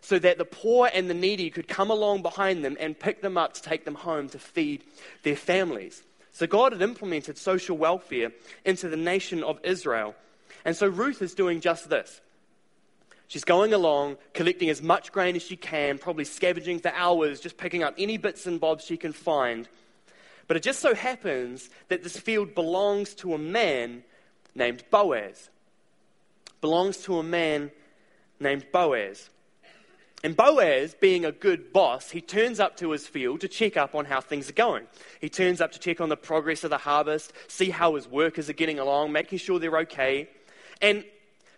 so 0.00 0.18
that 0.18 0.38
the 0.38 0.44
poor 0.44 0.88
and 0.94 1.10
the 1.10 1.14
needy 1.14 1.50
could 1.50 1.66
come 1.66 1.90
along 1.90 2.22
behind 2.22 2.64
them 2.64 2.76
and 2.78 2.98
pick 2.98 3.20
them 3.20 3.36
up 3.36 3.54
to 3.54 3.62
take 3.62 3.84
them 3.84 3.96
home 3.96 4.28
to 4.28 4.38
feed 4.38 4.84
their 5.24 5.34
families. 5.34 6.02
So 6.30 6.46
God 6.46 6.72
had 6.72 6.82
implemented 6.82 7.36
social 7.36 7.76
welfare 7.76 8.30
into 8.64 8.88
the 8.88 8.96
nation 8.96 9.42
of 9.42 9.58
Israel. 9.64 10.14
And 10.64 10.76
so 10.76 10.86
Ruth 10.86 11.20
is 11.20 11.34
doing 11.34 11.60
just 11.60 11.90
this. 11.90 12.20
She's 13.26 13.44
going 13.44 13.74
along, 13.74 14.16
collecting 14.32 14.70
as 14.70 14.80
much 14.80 15.10
grain 15.10 15.34
as 15.34 15.42
she 15.42 15.56
can, 15.56 15.98
probably 15.98 16.24
scavenging 16.24 16.78
for 16.78 16.92
hours, 16.92 17.40
just 17.40 17.56
picking 17.56 17.82
up 17.82 17.94
any 17.98 18.16
bits 18.16 18.46
and 18.46 18.60
bobs 18.60 18.84
she 18.84 18.96
can 18.96 19.12
find. 19.12 19.68
But 20.46 20.56
it 20.56 20.62
just 20.62 20.78
so 20.78 20.94
happens 20.94 21.68
that 21.88 22.04
this 22.04 22.16
field 22.16 22.54
belongs 22.54 23.14
to 23.16 23.34
a 23.34 23.38
man 23.38 24.04
named 24.54 24.84
Boaz. 24.90 25.50
Belongs 26.60 26.98
to 26.98 27.18
a 27.18 27.22
man 27.22 27.70
named 28.40 28.66
Boaz. 28.72 29.30
And 30.24 30.36
Boaz, 30.36 30.96
being 31.00 31.24
a 31.24 31.30
good 31.30 31.72
boss, 31.72 32.10
he 32.10 32.20
turns 32.20 32.58
up 32.58 32.76
to 32.78 32.90
his 32.90 33.06
field 33.06 33.40
to 33.42 33.48
check 33.48 33.76
up 33.76 33.94
on 33.94 34.04
how 34.04 34.20
things 34.20 34.50
are 34.50 34.54
going. 34.54 34.86
He 35.20 35.28
turns 35.28 35.60
up 35.60 35.70
to 35.72 35.78
check 35.78 36.00
on 36.00 36.08
the 36.08 36.16
progress 36.16 36.64
of 36.64 36.70
the 36.70 36.78
harvest, 36.78 37.32
see 37.46 37.70
how 37.70 37.94
his 37.94 38.08
workers 38.08 38.50
are 38.50 38.54
getting 38.54 38.80
along, 38.80 39.12
making 39.12 39.38
sure 39.38 39.60
they're 39.60 39.78
okay. 39.78 40.28
And 40.82 41.04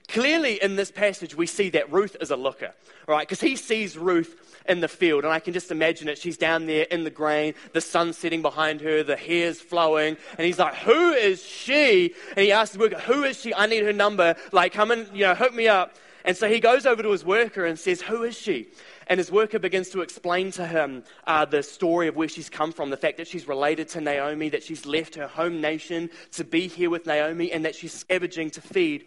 clearly 0.09 0.63
in 0.63 0.77
this 0.77 0.91
passage, 0.91 1.35
we 1.35 1.47
see 1.47 1.71
that 1.71 1.91
Ruth 1.91 2.17
is 2.21 2.31
a 2.31 2.37
looker, 2.37 2.75
right? 3.07 3.27
Because 3.27 3.41
he 3.41 3.57
sees 3.57 3.97
Ruth 3.97 4.59
in 4.69 4.81
the 4.81 4.89
field, 4.89 5.25
and 5.25 5.33
I 5.33 5.41
can 5.41 5.55
just 5.55 5.71
imagine 5.71 6.09
it. 6.09 6.19
She's 6.19 6.37
down 6.37 6.67
there 6.67 6.85
in 6.91 7.05
the 7.05 7.11
grain, 7.11 7.55
the 7.73 7.81
sun's 7.81 8.19
setting 8.19 8.43
behind 8.43 8.83
her, 8.83 9.03
the 9.03 9.17
hair's 9.17 9.59
flowing, 9.59 10.19
and 10.37 10.47
he's 10.47 10.59
like, 10.59 10.75
Who 10.77 11.13
is 11.13 11.43
she? 11.43 12.15
And 12.37 12.45
he 12.45 12.53
asks 12.53 12.75
the 12.75 12.81
worker, 12.81 12.99
Who 13.01 13.25
is 13.25 13.41
she? 13.41 13.55
I 13.55 13.67
need 13.67 13.85
her 13.85 13.93
number. 13.93 14.37
Like, 14.53 14.75
come 14.75 14.91
and, 14.91 15.09
you 15.15 15.25
know, 15.25 15.35
hook 15.35 15.55
me 15.55 15.67
up. 15.67 15.97
And 16.25 16.37
so 16.37 16.49
he 16.49 16.61
goes 16.61 16.87
over 16.87 17.03
to 17.03 17.11
his 17.11 17.25
worker 17.25 17.65
and 17.65 17.79
says, 17.79 18.03
Who 18.03 18.23
is 18.23 18.37
she? 18.37 18.69
And 19.07 19.19
his 19.19 19.31
worker 19.31 19.59
begins 19.59 19.91
to 19.91 20.03
explain 20.03 20.51
to 20.53 20.67
him 20.67 21.05
uh, 21.27 21.45
the 21.45 21.63
story 21.63 22.09
of 22.09 22.17
where 22.17 22.29
she's 22.29 22.51
come 22.51 22.73
from, 22.73 22.91
the 22.91 22.97
fact 22.97 23.17
that 23.17 23.29
she's 23.29 23.49
related 23.49 23.89
to 23.91 24.01
Naomi, 24.01 24.51
that 24.51 24.63
she's 24.63 24.87
left 24.87 25.15
her 25.15 25.27
home 25.27 25.61
nation 25.61 26.11
to 26.33 26.45
be 26.45 26.69
here 26.69 26.91
with 26.91 27.07
Naomi, 27.07 27.53
and 27.53 27.65
that 27.65 27.75
she's 27.75 27.93
scavenging 27.93 28.51
to 28.51 28.61
feed 28.61 29.05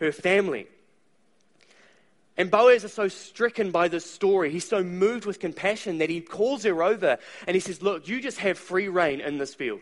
her 0.00 0.12
family. 0.12 0.66
And 2.36 2.50
Boaz 2.50 2.84
is 2.84 2.92
so 2.92 3.08
stricken 3.08 3.70
by 3.70 3.88
this 3.88 4.10
story, 4.10 4.50
he's 4.50 4.66
so 4.66 4.82
moved 4.82 5.26
with 5.26 5.38
compassion 5.38 5.98
that 5.98 6.08
he 6.08 6.20
calls 6.20 6.64
her 6.64 6.82
over 6.82 7.18
and 7.46 7.54
he 7.54 7.60
says, 7.60 7.82
Look, 7.82 8.08
you 8.08 8.20
just 8.20 8.38
have 8.38 8.58
free 8.58 8.88
rein 8.88 9.20
in 9.20 9.38
this 9.38 9.54
field. 9.54 9.80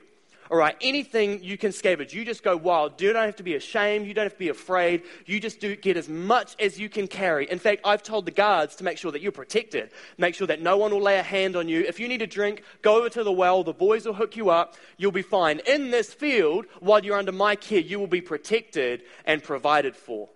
All 0.51 0.57
right, 0.57 0.75
anything 0.81 1.45
you 1.45 1.57
can 1.57 1.71
scavenge, 1.71 2.13
you 2.13 2.25
just 2.25 2.43
go 2.43 2.57
wild. 2.57 3.01
You 3.01 3.13
don't 3.13 3.25
have 3.25 3.37
to 3.37 3.45
be 3.45 3.55
ashamed. 3.55 4.09
You 4.09 4.15
don't 4.15 4.25
have 4.25 4.33
to 4.33 4.39
be 4.39 4.49
afraid. 4.49 5.05
You 5.25 5.39
just 5.39 5.61
do 5.61 5.77
get 5.77 5.97
as 5.97 6.09
much 6.09 6.57
as 6.59 6.77
you 6.77 6.89
can 6.89 7.07
carry. 7.07 7.49
In 7.49 7.61
fact, 7.61 7.83
I've 7.85 8.03
told 8.03 8.27
the 8.27 8.33
guards 8.33 8.75
to 8.77 8.85
make 8.85 8.99
sure 8.99 9.13
that 9.13 9.23
you're 9.23 9.31
protected. 9.31 9.93
Make 10.19 10.35
sure 10.35 10.49
that 10.49 10.61
no 10.61 10.77
one 10.77 10.91
will 10.91 11.03
lay 11.03 11.21
a 11.21 11.23
hand 11.23 11.55
on 11.55 11.69
you. 11.69 11.83
If 11.83 12.01
you 12.01 12.09
need 12.09 12.21
a 12.21 12.27
drink, 12.27 12.65
go 12.83 12.99
over 12.99 13.09
to 13.11 13.23
the 13.23 13.31
well. 13.31 13.63
The 13.63 13.73
boys 13.73 14.07
will 14.07 14.15
hook 14.15 14.37
you 14.37 14.51
up. 14.51 14.75
You'll 14.97 15.13
be 15.13 15.23
fine. 15.23 15.61
In 15.69 15.93
this 15.93 16.13
field, 16.13 16.67
while 16.81 17.05
you're 17.05 17.17
under 17.17 17.31
my 17.31 17.55
care, 17.55 17.79
you 17.79 18.01
will 18.01 18.09
be 18.09 18.21
protected 18.21 19.05
and 19.25 19.41
provided 19.45 19.95
for. 19.95 20.31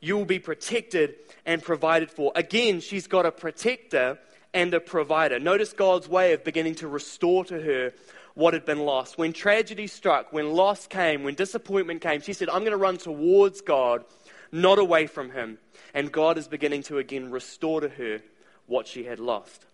You 0.00 0.18
will 0.18 0.26
be 0.26 0.38
protected 0.38 1.14
and 1.46 1.62
provided 1.62 2.10
for. 2.10 2.32
Again, 2.36 2.80
she's 2.80 3.06
got 3.06 3.24
a 3.24 3.32
protector 3.32 4.18
and 4.52 4.74
a 4.74 4.80
provider. 4.80 5.38
Notice 5.38 5.72
God's 5.72 6.06
way 6.06 6.34
of 6.34 6.44
beginning 6.44 6.74
to 6.76 6.88
restore 6.88 7.46
to 7.46 7.58
her 7.58 7.94
what 8.34 8.54
had 8.54 8.64
been 8.64 8.80
lost. 8.80 9.16
When 9.16 9.32
tragedy 9.32 9.86
struck, 9.86 10.32
when 10.32 10.52
loss 10.52 10.86
came, 10.86 11.22
when 11.22 11.34
disappointment 11.34 12.02
came, 12.02 12.20
she 12.20 12.32
said, 12.32 12.48
I'm 12.48 12.60
going 12.60 12.72
to 12.72 12.76
run 12.76 12.98
towards 12.98 13.60
God, 13.60 14.04
not 14.52 14.78
away 14.78 15.06
from 15.06 15.30
Him. 15.30 15.58
And 15.94 16.10
God 16.10 16.38
is 16.38 16.48
beginning 16.48 16.82
to 16.84 16.98
again 16.98 17.30
restore 17.30 17.80
to 17.80 17.88
her 17.88 18.20
what 18.66 18.86
she 18.86 19.04
had 19.04 19.20
lost. 19.20 19.64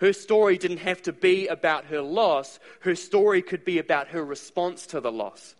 Her 0.00 0.12
story 0.12 0.58
didn't 0.58 0.78
have 0.78 1.02
to 1.02 1.12
be 1.12 1.46
about 1.46 1.86
her 1.86 2.02
loss, 2.02 2.58
her 2.80 2.96
story 2.96 3.42
could 3.42 3.64
be 3.64 3.78
about 3.78 4.08
her 4.08 4.24
response 4.24 4.86
to 4.88 5.00
the 5.00 5.12
loss. 5.12 5.54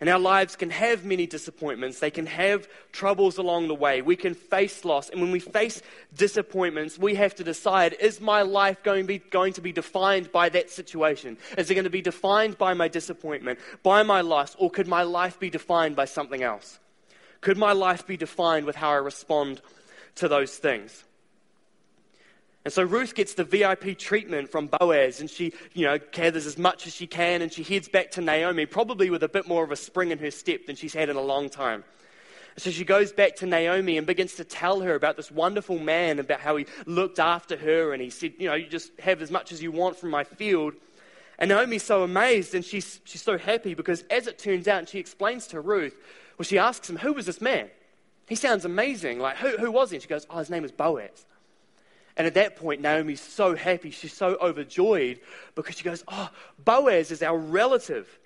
And 0.00 0.10
our 0.10 0.18
lives 0.18 0.56
can 0.56 0.70
have 0.70 1.04
many 1.04 1.26
disappointments. 1.26 2.00
They 2.00 2.10
can 2.10 2.26
have 2.26 2.68
troubles 2.92 3.38
along 3.38 3.68
the 3.68 3.74
way. 3.74 4.02
We 4.02 4.16
can 4.16 4.34
face 4.34 4.84
loss. 4.84 5.08
And 5.08 5.20
when 5.20 5.30
we 5.30 5.38
face 5.38 5.82
disappointments, 6.16 6.98
we 6.98 7.14
have 7.14 7.34
to 7.36 7.44
decide 7.44 7.94
is 8.00 8.20
my 8.20 8.42
life 8.42 8.82
going 8.82 9.04
to 9.04 9.06
be, 9.06 9.18
going 9.18 9.52
to 9.54 9.60
be 9.60 9.72
defined 9.72 10.32
by 10.32 10.48
that 10.48 10.70
situation? 10.70 11.38
Is 11.56 11.70
it 11.70 11.74
going 11.74 11.84
to 11.84 11.90
be 11.90 12.02
defined 12.02 12.58
by 12.58 12.74
my 12.74 12.88
disappointment, 12.88 13.60
by 13.82 14.02
my 14.02 14.20
loss, 14.20 14.56
or 14.58 14.68
could 14.68 14.88
my 14.88 15.04
life 15.04 15.38
be 15.38 15.48
defined 15.48 15.94
by 15.94 16.06
something 16.06 16.42
else? 16.42 16.80
Could 17.40 17.56
my 17.56 17.72
life 17.72 18.06
be 18.06 18.16
defined 18.16 18.66
with 18.66 18.74
how 18.74 18.90
I 18.90 18.96
respond 18.96 19.60
to 20.16 20.28
those 20.28 20.56
things? 20.56 21.04
And 22.64 22.72
so 22.72 22.82
Ruth 22.82 23.14
gets 23.14 23.34
the 23.34 23.44
VIP 23.44 23.98
treatment 23.98 24.50
from 24.50 24.68
Boaz, 24.68 25.20
and 25.20 25.28
she, 25.28 25.52
you 25.74 25.84
know, 25.84 25.98
gathers 26.12 26.46
as 26.46 26.56
much 26.56 26.86
as 26.86 26.94
she 26.94 27.06
can, 27.06 27.42
and 27.42 27.52
she 27.52 27.62
heads 27.62 27.88
back 27.88 28.10
to 28.12 28.22
Naomi, 28.22 28.64
probably 28.64 29.10
with 29.10 29.22
a 29.22 29.28
bit 29.28 29.46
more 29.46 29.62
of 29.62 29.70
a 29.70 29.76
spring 29.76 30.10
in 30.12 30.18
her 30.18 30.30
step 30.30 30.64
than 30.64 30.74
she's 30.74 30.94
had 30.94 31.10
in 31.10 31.16
a 31.16 31.20
long 31.20 31.50
time. 31.50 31.84
So 32.56 32.70
she 32.70 32.84
goes 32.84 33.12
back 33.12 33.36
to 33.36 33.46
Naomi 33.46 33.98
and 33.98 34.06
begins 34.06 34.34
to 34.36 34.44
tell 34.44 34.80
her 34.80 34.94
about 34.94 35.16
this 35.16 35.30
wonderful 35.30 35.78
man, 35.78 36.18
about 36.18 36.40
how 36.40 36.56
he 36.56 36.66
looked 36.86 37.18
after 37.18 37.56
her, 37.56 37.92
and 37.92 38.00
he 38.00 38.08
said, 38.08 38.32
you 38.38 38.48
know, 38.48 38.54
you 38.54 38.66
just 38.66 38.98
have 38.98 39.20
as 39.20 39.30
much 39.30 39.52
as 39.52 39.62
you 39.62 39.70
want 39.70 39.98
from 39.98 40.08
my 40.08 40.24
field. 40.24 40.72
And 41.38 41.50
Naomi's 41.50 41.82
so 41.82 42.02
amazed, 42.02 42.54
and 42.54 42.64
she's, 42.64 43.00
she's 43.04 43.22
so 43.22 43.36
happy 43.36 43.74
because, 43.74 44.04
as 44.08 44.26
it 44.26 44.38
turns 44.38 44.68
out, 44.68 44.78
and 44.78 44.88
she 44.88 45.00
explains 45.00 45.48
to 45.48 45.60
Ruth, 45.60 45.96
well, 46.38 46.44
she 46.44 46.58
asks 46.58 46.88
him, 46.88 46.96
who 46.96 47.12
was 47.12 47.26
this 47.26 47.42
man? 47.42 47.68
He 48.26 48.36
sounds 48.36 48.64
amazing. 48.64 49.18
Like, 49.18 49.36
who, 49.36 49.58
who 49.58 49.70
was 49.70 49.90
he? 49.90 49.96
And 49.96 50.02
she 50.02 50.08
goes, 50.08 50.26
oh, 50.30 50.38
his 50.38 50.48
name 50.48 50.64
is 50.64 50.72
Boaz. 50.72 51.26
And 52.16 52.26
at 52.26 52.34
that 52.34 52.56
point, 52.56 52.80
Naomi's 52.80 53.20
so 53.20 53.56
happy. 53.56 53.90
She's 53.90 54.12
so 54.12 54.36
overjoyed 54.40 55.20
because 55.54 55.76
she 55.76 55.84
goes, 55.84 56.04
Oh, 56.06 56.30
Boaz 56.64 57.10
is 57.10 57.22
our 57.22 57.36
relative. 57.36 58.18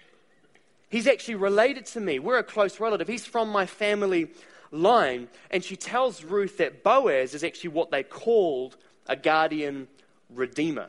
He's 0.90 1.06
actually 1.06 1.36
related 1.36 1.86
to 1.86 2.00
me. 2.00 2.18
We're 2.18 2.38
a 2.38 2.44
close 2.44 2.80
relative. 2.80 3.08
He's 3.08 3.26
from 3.26 3.50
my 3.50 3.66
family 3.66 4.30
line. 4.70 5.28
And 5.50 5.64
she 5.64 5.76
tells 5.76 6.24
Ruth 6.24 6.58
that 6.58 6.82
Boaz 6.82 7.34
is 7.34 7.44
actually 7.44 7.70
what 7.70 7.90
they 7.90 8.02
called 8.02 8.76
a 9.06 9.16
guardian 9.16 9.88
redeemer. 10.30 10.88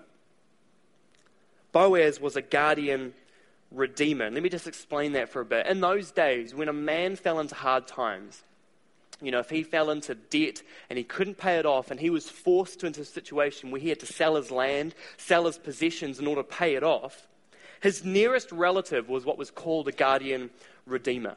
Boaz 1.71 2.19
was 2.19 2.35
a 2.35 2.41
guardian 2.41 3.13
redeemer. 3.71 4.29
Let 4.29 4.43
me 4.43 4.49
just 4.49 4.67
explain 4.67 5.13
that 5.13 5.29
for 5.29 5.41
a 5.41 5.45
bit. 5.45 5.67
In 5.67 5.81
those 5.81 6.11
days, 6.11 6.53
when 6.53 6.67
a 6.67 6.73
man 6.73 7.15
fell 7.15 7.39
into 7.39 7.55
hard 7.55 7.87
times, 7.87 8.43
you 9.21 9.31
know, 9.31 9.39
if 9.39 9.49
he 9.49 9.63
fell 9.63 9.89
into 9.89 10.15
debt 10.15 10.61
and 10.89 10.97
he 10.97 11.03
couldn't 11.03 11.37
pay 11.37 11.57
it 11.57 11.65
off 11.65 11.91
and 11.91 11.99
he 11.99 12.09
was 12.09 12.29
forced 12.29 12.83
into 12.83 13.01
a 13.01 13.05
situation 13.05 13.71
where 13.71 13.81
he 13.81 13.89
had 13.89 13.99
to 13.99 14.05
sell 14.05 14.35
his 14.35 14.51
land, 14.51 14.95
sell 15.17 15.45
his 15.45 15.57
possessions 15.57 16.19
in 16.19 16.27
order 16.27 16.41
to 16.41 16.47
pay 16.47 16.75
it 16.75 16.83
off, 16.83 17.27
his 17.81 18.03
nearest 18.03 18.51
relative 18.51 19.09
was 19.09 19.25
what 19.25 19.37
was 19.37 19.51
called 19.51 19.87
a 19.87 19.91
guardian 19.91 20.49
redeemer. 20.85 21.35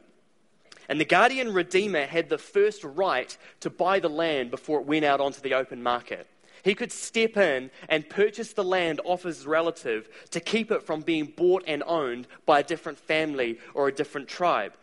And 0.89 0.99
the 0.99 1.05
guardian 1.05 1.53
redeemer 1.53 2.05
had 2.05 2.29
the 2.29 2.37
first 2.37 2.83
right 2.83 3.35
to 3.61 3.69
buy 3.69 3.99
the 3.99 4.09
land 4.09 4.51
before 4.51 4.79
it 4.79 4.85
went 4.85 5.05
out 5.05 5.21
onto 5.21 5.41
the 5.41 5.53
open 5.53 5.81
market. 5.81 6.27
He 6.63 6.75
could 6.75 6.91
step 6.91 7.35
in 7.35 7.71
and 7.89 8.07
purchase 8.07 8.53
the 8.53 8.63
land 8.63 9.01
off 9.03 9.23
his 9.23 9.45
relative 9.45 10.07
to 10.31 10.39
keep 10.39 10.71
it 10.71 10.83
from 10.83 11.01
being 11.01 11.25
bought 11.25 11.63
and 11.67 11.83
owned 11.85 12.27
by 12.45 12.59
a 12.59 12.63
different 12.63 12.97
family 12.97 13.59
or 13.73 13.87
a 13.87 13.93
different 13.93 14.27
tribe. 14.29 14.73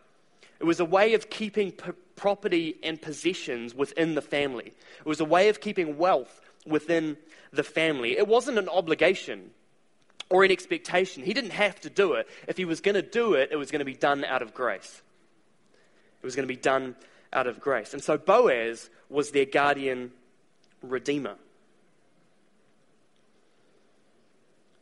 It 0.58 0.64
was 0.64 0.80
a 0.80 0.84
way 0.84 1.14
of 1.14 1.30
keeping 1.30 1.72
property 2.20 2.76
and 2.82 3.00
possessions 3.00 3.74
within 3.74 4.14
the 4.14 4.20
family. 4.20 4.74
It 4.98 5.06
was 5.06 5.20
a 5.20 5.24
way 5.24 5.48
of 5.48 5.62
keeping 5.62 5.96
wealth 5.96 6.42
within 6.66 7.16
the 7.50 7.62
family. 7.62 8.18
It 8.18 8.28
wasn't 8.28 8.58
an 8.58 8.68
obligation 8.68 9.52
or 10.28 10.44
an 10.44 10.50
expectation. 10.50 11.22
He 11.22 11.32
didn't 11.32 11.52
have 11.52 11.80
to 11.80 11.88
do 11.88 12.12
it. 12.12 12.28
If 12.46 12.58
he 12.58 12.66
was 12.66 12.82
going 12.82 12.96
to 12.96 13.02
do 13.02 13.32
it, 13.32 13.48
it 13.50 13.56
was 13.56 13.70
going 13.70 13.78
to 13.78 13.86
be 13.86 13.94
done 13.94 14.26
out 14.26 14.42
of 14.42 14.52
grace. 14.52 15.00
It 16.22 16.26
was 16.26 16.36
going 16.36 16.46
to 16.46 16.54
be 16.54 16.60
done 16.60 16.94
out 17.32 17.46
of 17.46 17.58
grace. 17.58 17.94
And 17.94 18.04
so 18.04 18.18
Boaz 18.18 18.90
was 19.08 19.30
their 19.30 19.46
guardian 19.46 20.12
redeemer. 20.82 21.36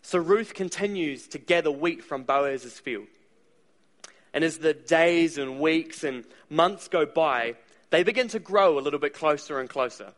So 0.03 0.19
Ruth 0.19 0.55
continues 0.55 1.29
to 1.29 1.39
gather 1.39 1.71
wheat 1.71 2.03
from 2.03 2.25
Boaz's 2.25 2.81
field. 2.81 3.07
And 4.33 4.45
as 4.45 4.59
the 4.59 4.75
days 4.75 5.39
and 5.39 5.61
weeks 5.61 6.05
and 6.05 6.25
months 6.51 6.89
go 6.89 7.07
by, 7.07 7.57
they 7.91 8.03
begin 8.03 8.29
to 8.29 8.39
grow 8.39 8.79
a 8.79 8.81
little 8.81 8.99
bit 8.99 9.15
closer 9.15 9.61
and 9.61 9.69
closer. 9.69 10.13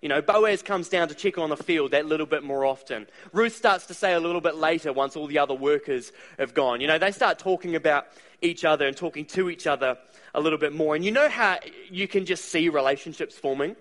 You 0.00 0.08
know, 0.08 0.20
Boaz 0.20 0.62
comes 0.62 0.88
down 0.88 1.08
to 1.08 1.14
check 1.14 1.38
on 1.38 1.48
the 1.48 1.56
field 1.56 1.92
that 1.92 2.06
little 2.06 2.26
bit 2.26 2.42
more 2.42 2.64
often. 2.64 3.06
Ruth 3.32 3.54
starts 3.54 3.86
to 3.86 3.94
say 3.94 4.14
a 4.14 4.20
little 4.20 4.40
bit 4.40 4.56
later 4.56 4.92
once 4.92 5.14
all 5.14 5.28
the 5.28 5.38
other 5.38 5.54
workers 5.54 6.10
have 6.38 6.54
gone. 6.54 6.80
You 6.80 6.88
know, 6.88 6.98
they 6.98 7.12
start 7.12 7.38
talking 7.38 7.76
about 7.76 8.08
each 8.40 8.64
other 8.64 8.86
and 8.86 8.96
talking 8.96 9.24
to 9.26 9.48
each 9.48 9.68
other 9.68 9.96
a 10.34 10.40
little 10.40 10.58
bit 10.58 10.72
more. 10.72 10.96
And 10.96 11.04
you 11.04 11.12
know 11.12 11.28
how 11.28 11.58
you 11.88 12.08
can 12.08 12.26
just 12.26 12.46
see 12.46 12.68
relationships 12.68 13.36
forming? 13.36 13.76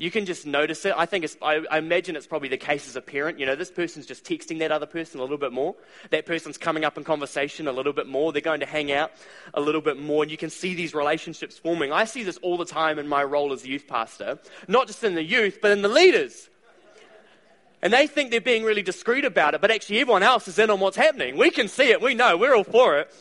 You 0.00 0.10
can 0.10 0.24
just 0.24 0.46
notice 0.46 0.86
it. 0.86 0.94
I 0.96 1.04
think 1.04 1.24
it's, 1.24 1.36
I, 1.42 1.62
I, 1.70 1.76
imagine 1.76 2.16
it's 2.16 2.26
probably 2.26 2.48
the 2.48 2.56
case 2.56 2.88
as 2.88 2.96
a 2.96 3.02
parent. 3.02 3.38
You 3.38 3.44
know, 3.44 3.54
this 3.54 3.70
person's 3.70 4.06
just 4.06 4.24
texting 4.24 4.60
that 4.60 4.72
other 4.72 4.86
person 4.86 5.20
a 5.20 5.22
little 5.22 5.36
bit 5.36 5.52
more. 5.52 5.74
That 6.08 6.24
person's 6.24 6.56
coming 6.56 6.86
up 6.86 6.96
in 6.96 7.04
conversation 7.04 7.68
a 7.68 7.72
little 7.72 7.92
bit 7.92 8.06
more. 8.06 8.32
They're 8.32 8.40
going 8.40 8.60
to 8.60 8.66
hang 8.66 8.90
out 8.90 9.12
a 9.52 9.60
little 9.60 9.82
bit 9.82 10.00
more. 10.00 10.22
And 10.22 10.32
you 10.32 10.38
can 10.38 10.48
see 10.48 10.74
these 10.74 10.94
relationships 10.94 11.58
forming. 11.58 11.92
I 11.92 12.04
see 12.04 12.22
this 12.22 12.38
all 12.38 12.56
the 12.56 12.64
time 12.64 12.98
in 12.98 13.08
my 13.08 13.22
role 13.22 13.52
as 13.52 13.62
a 13.64 13.68
youth 13.68 13.86
pastor, 13.86 14.38
not 14.66 14.86
just 14.86 15.04
in 15.04 15.16
the 15.16 15.22
youth, 15.22 15.58
but 15.60 15.70
in 15.70 15.82
the 15.82 15.88
leaders. 15.88 16.48
And 17.82 17.92
they 17.92 18.06
think 18.06 18.30
they're 18.30 18.40
being 18.40 18.64
really 18.64 18.82
discreet 18.82 19.26
about 19.26 19.52
it, 19.52 19.60
but 19.60 19.70
actually 19.70 20.00
everyone 20.00 20.22
else 20.22 20.48
is 20.48 20.58
in 20.58 20.70
on 20.70 20.80
what's 20.80 20.96
happening. 20.96 21.36
We 21.36 21.50
can 21.50 21.68
see 21.68 21.90
it. 21.90 22.00
We 22.00 22.14
know. 22.14 22.38
We're 22.38 22.54
all 22.54 22.64
for 22.64 23.00
it. 23.00 23.14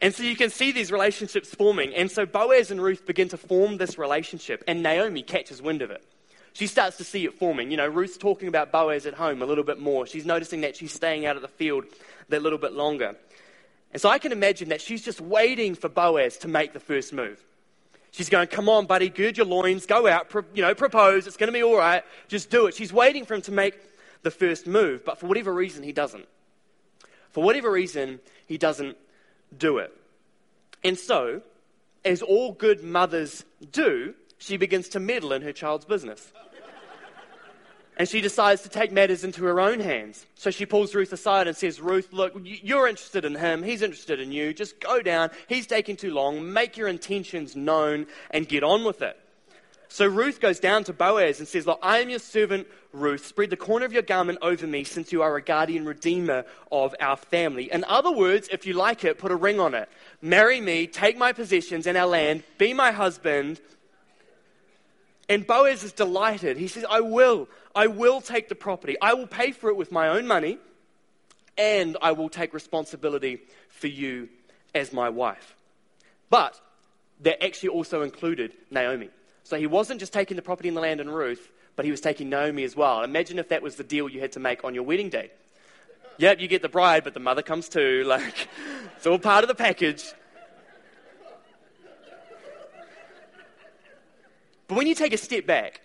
And 0.00 0.14
so 0.14 0.22
you 0.22 0.36
can 0.36 0.50
see 0.50 0.72
these 0.72 0.90
relationships 0.90 1.54
forming. 1.54 1.94
And 1.94 2.10
so 2.10 2.24
Boaz 2.24 2.70
and 2.70 2.82
Ruth 2.82 3.04
begin 3.04 3.28
to 3.28 3.36
form 3.36 3.76
this 3.76 3.98
relationship, 3.98 4.64
and 4.66 4.82
Naomi 4.82 5.22
catches 5.22 5.60
wind 5.60 5.82
of 5.82 5.90
it. 5.90 6.04
She 6.52 6.66
starts 6.66 6.96
to 6.96 7.04
see 7.04 7.24
it 7.24 7.34
forming. 7.34 7.70
You 7.70 7.76
know, 7.76 7.86
Ruth's 7.86 8.16
talking 8.16 8.48
about 8.48 8.72
Boaz 8.72 9.06
at 9.06 9.14
home 9.14 9.42
a 9.42 9.46
little 9.46 9.62
bit 9.62 9.78
more. 9.78 10.06
She's 10.06 10.26
noticing 10.26 10.62
that 10.62 10.74
she's 10.74 10.92
staying 10.92 11.26
out 11.26 11.36
of 11.36 11.42
the 11.42 11.48
field 11.48 11.84
that 12.28 12.42
little 12.42 12.58
bit 12.58 12.72
longer. 12.72 13.14
And 13.92 14.00
so 14.00 14.08
I 14.08 14.18
can 14.18 14.32
imagine 14.32 14.70
that 14.70 14.80
she's 14.80 15.02
just 15.02 15.20
waiting 15.20 15.74
for 15.74 15.88
Boaz 15.88 16.38
to 16.38 16.48
make 16.48 16.72
the 16.72 16.80
first 16.80 17.12
move. 17.12 17.44
She's 18.10 18.28
going, 18.28 18.48
Come 18.48 18.68
on, 18.68 18.86
buddy, 18.86 19.08
gird 19.08 19.36
your 19.36 19.46
loins, 19.46 19.86
go 19.86 20.08
out, 20.08 20.28
pro- 20.28 20.44
you 20.54 20.62
know, 20.62 20.74
propose, 20.74 21.26
it's 21.26 21.36
going 21.36 21.48
to 21.48 21.52
be 21.52 21.62
all 21.62 21.76
right, 21.76 22.02
just 22.26 22.50
do 22.50 22.66
it. 22.66 22.74
She's 22.74 22.92
waiting 22.92 23.24
for 23.24 23.34
him 23.34 23.42
to 23.42 23.52
make 23.52 23.78
the 24.22 24.30
first 24.30 24.66
move, 24.66 25.04
but 25.04 25.18
for 25.18 25.26
whatever 25.26 25.52
reason, 25.52 25.82
he 25.82 25.92
doesn't. 25.92 26.26
For 27.30 27.44
whatever 27.44 27.70
reason, 27.70 28.18
he 28.46 28.58
doesn't 28.58 28.96
do 29.56 29.78
it. 29.78 29.92
And 30.82 30.98
so, 30.98 31.42
as 32.04 32.22
all 32.22 32.52
good 32.52 32.82
mothers 32.82 33.44
do, 33.72 34.14
she 34.38 34.56
begins 34.56 34.88
to 34.90 35.00
meddle 35.00 35.32
in 35.32 35.42
her 35.42 35.52
child's 35.52 35.84
business. 35.84 36.32
and 37.96 38.08
she 38.08 38.20
decides 38.20 38.62
to 38.62 38.68
take 38.68 38.90
matters 38.90 39.22
into 39.22 39.44
her 39.44 39.60
own 39.60 39.80
hands. 39.80 40.24
So 40.34 40.50
she 40.50 40.64
pulls 40.64 40.94
Ruth 40.94 41.12
aside 41.12 41.46
and 41.46 41.56
says, 41.56 41.80
Ruth, 41.80 42.12
look, 42.12 42.32
you're 42.42 42.88
interested 42.88 43.24
in 43.24 43.34
him. 43.34 43.62
He's 43.62 43.82
interested 43.82 44.20
in 44.20 44.32
you. 44.32 44.54
Just 44.54 44.80
go 44.80 45.02
down. 45.02 45.30
He's 45.48 45.66
taking 45.66 45.96
too 45.96 46.14
long. 46.14 46.52
Make 46.52 46.78
your 46.78 46.88
intentions 46.88 47.54
known 47.54 48.06
and 48.30 48.48
get 48.48 48.62
on 48.62 48.84
with 48.84 49.02
it. 49.02 49.18
So 49.88 50.06
Ruth 50.06 50.40
goes 50.40 50.60
down 50.60 50.84
to 50.84 50.92
Boaz 50.92 51.40
and 51.40 51.48
says, 51.48 51.66
Look, 51.66 51.80
I 51.82 51.98
am 51.98 52.08
your 52.08 52.20
servant, 52.20 52.68
Ruth. 52.92 53.26
Spread 53.26 53.50
the 53.50 53.56
corner 53.56 53.86
of 53.86 53.92
your 53.92 54.02
garment 54.02 54.38
over 54.42 54.66
me, 54.66 54.84
since 54.84 55.12
you 55.12 55.22
are 55.22 55.36
a 55.36 55.42
guardian 55.42 55.84
redeemer 55.84 56.44
of 56.72 56.94
our 57.00 57.16
family. 57.16 57.70
In 57.70 57.84
other 57.84 58.10
words, 58.10 58.48
if 58.50 58.66
you 58.66 58.74
like 58.74 59.04
it, 59.04 59.18
put 59.18 59.30
a 59.30 59.36
ring 59.36 59.60
on 59.60 59.74
it. 59.74 59.88
Marry 60.20 60.60
me, 60.60 60.86
take 60.86 61.16
my 61.16 61.32
possessions 61.32 61.86
and 61.86 61.96
our 61.96 62.06
land, 62.06 62.42
be 62.58 62.74
my 62.74 62.92
husband. 62.92 63.60
And 65.28 65.46
Boaz 65.46 65.84
is 65.84 65.92
delighted. 65.92 66.56
He 66.56 66.66
says, 66.66 66.84
I 66.90 67.00
will. 67.00 67.48
I 67.74 67.86
will 67.86 68.20
take 68.20 68.48
the 68.48 68.56
property. 68.56 68.96
I 69.00 69.14
will 69.14 69.28
pay 69.28 69.52
for 69.52 69.70
it 69.70 69.76
with 69.76 69.92
my 69.92 70.08
own 70.08 70.26
money, 70.26 70.58
and 71.56 71.96
I 72.02 72.12
will 72.12 72.28
take 72.28 72.52
responsibility 72.52 73.40
for 73.68 73.86
you 73.86 74.28
as 74.74 74.92
my 74.92 75.08
wife. 75.08 75.54
But 76.30 76.60
that 77.20 77.44
actually 77.44 77.68
also 77.70 78.02
included 78.02 78.52
Naomi. 78.70 79.10
So 79.50 79.56
he 79.56 79.66
wasn't 79.66 79.98
just 79.98 80.12
taking 80.12 80.36
the 80.36 80.42
property 80.42 80.68
and 80.68 80.76
the 80.76 80.80
land 80.80 81.00
and 81.00 81.12
Ruth, 81.12 81.50
but 81.74 81.84
he 81.84 81.90
was 81.90 82.00
taking 82.00 82.30
Naomi 82.30 82.62
as 82.62 82.76
well. 82.76 83.02
Imagine 83.02 83.36
if 83.40 83.48
that 83.48 83.62
was 83.62 83.74
the 83.74 83.82
deal 83.82 84.08
you 84.08 84.20
had 84.20 84.30
to 84.32 84.38
make 84.38 84.62
on 84.62 84.76
your 84.76 84.84
wedding 84.84 85.08
day. 85.08 85.32
Yep, 86.18 86.38
you 86.38 86.46
get 86.46 86.62
the 86.62 86.68
bride, 86.68 87.02
but 87.02 87.14
the 87.14 87.20
mother 87.20 87.42
comes 87.42 87.68
too. 87.68 88.04
Like, 88.06 88.48
it's 88.96 89.08
all 89.08 89.18
part 89.18 89.42
of 89.42 89.48
the 89.48 89.56
package. 89.56 90.04
But 94.68 94.76
when 94.76 94.86
you 94.86 94.94
take 94.94 95.12
a 95.12 95.18
step 95.18 95.46
back 95.46 95.80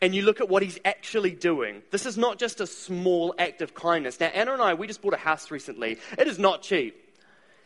and 0.00 0.14
you 0.14 0.22
look 0.22 0.40
at 0.40 0.48
what 0.48 0.62
he's 0.62 0.78
actually 0.84 1.32
doing, 1.32 1.82
this 1.90 2.06
is 2.06 2.16
not 2.16 2.38
just 2.38 2.60
a 2.60 2.66
small 2.68 3.34
act 3.40 3.60
of 3.60 3.74
kindness. 3.74 4.20
Now, 4.20 4.26
Anna 4.28 4.52
and 4.52 4.62
I, 4.62 4.74
we 4.74 4.86
just 4.86 5.02
bought 5.02 5.14
a 5.14 5.16
house 5.16 5.50
recently. 5.50 5.98
It 6.16 6.28
is 6.28 6.38
not 6.38 6.62
cheap. 6.62 6.94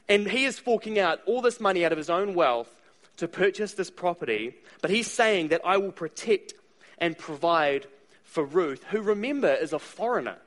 And 0.09 0.26
he 0.26 0.46
is 0.46 0.59
forking 0.59 0.98
out 0.98 1.20
all 1.26 1.42
this 1.42 1.61
money 1.61 1.85
out 1.85 1.92
of 1.92 1.98
his 1.98 2.09
own 2.09 2.33
wealth 2.33 2.74
to 3.16 3.29
purchase 3.29 3.74
this 3.74 3.90
property, 3.90 4.55
but 4.83 4.90
he's 4.90 5.11
saying 5.11 5.48
that 5.48 5.61
I 5.64 5.77
will 5.77 5.92
protect 5.92 6.55
and 6.98 7.16
provide 7.16 7.87
for 8.24 8.44
Ruth, 8.44 8.83
who 8.90 9.00
remember 9.00 9.53
is 9.53 9.72
a 9.72 9.79
foreigner. 9.79 10.38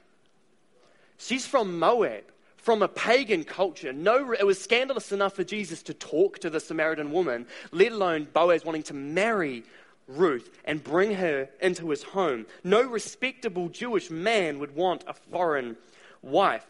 She's 1.17 1.47
from 1.47 1.79
Moab, 1.79 2.23
from 2.57 2.81
a 2.81 2.87
pagan 2.87 3.43
culture. 3.43 3.93
No, 3.93 4.33
it 4.33 4.45
was 4.45 4.61
scandalous 4.61 5.11
enough 5.11 5.33
for 5.33 5.43
Jesus 5.43 5.81
to 5.83 5.93
talk 5.93 6.39
to 6.39 6.49
the 6.49 6.59
Samaritan 6.59 7.11
woman, 7.11 7.47
let 7.71 7.91
alone 7.91 8.27
Boaz 8.33 8.65
wanting 8.65 8.83
to 8.83 8.93
marry 8.93 9.63
Ruth 10.07 10.49
and 10.65 10.83
bring 10.83 11.15
her 11.15 11.49
into 11.61 11.89
his 11.89 12.03
home. 12.03 12.45
No 12.63 12.81
respectable 12.81 13.69
Jewish 13.69 14.09
man 14.09 14.59
would 14.59 14.75
want 14.75 15.03
a 15.07 15.13
foreign 15.13 15.77
wife. 16.21 16.65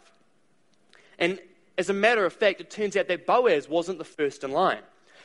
And 1.18 1.40
as 1.76 1.90
a 1.90 1.94
matter 1.94 2.24
of 2.24 2.32
fact, 2.32 2.60
it 2.60 2.70
turns 2.70 2.96
out 2.96 3.08
that 3.08 3.26
Boaz 3.26 3.68
wasn't 3.68 3.98
the 3.98 4.04
first 4.04 4.44
in 4.44 4.50
line. 4.50 4.82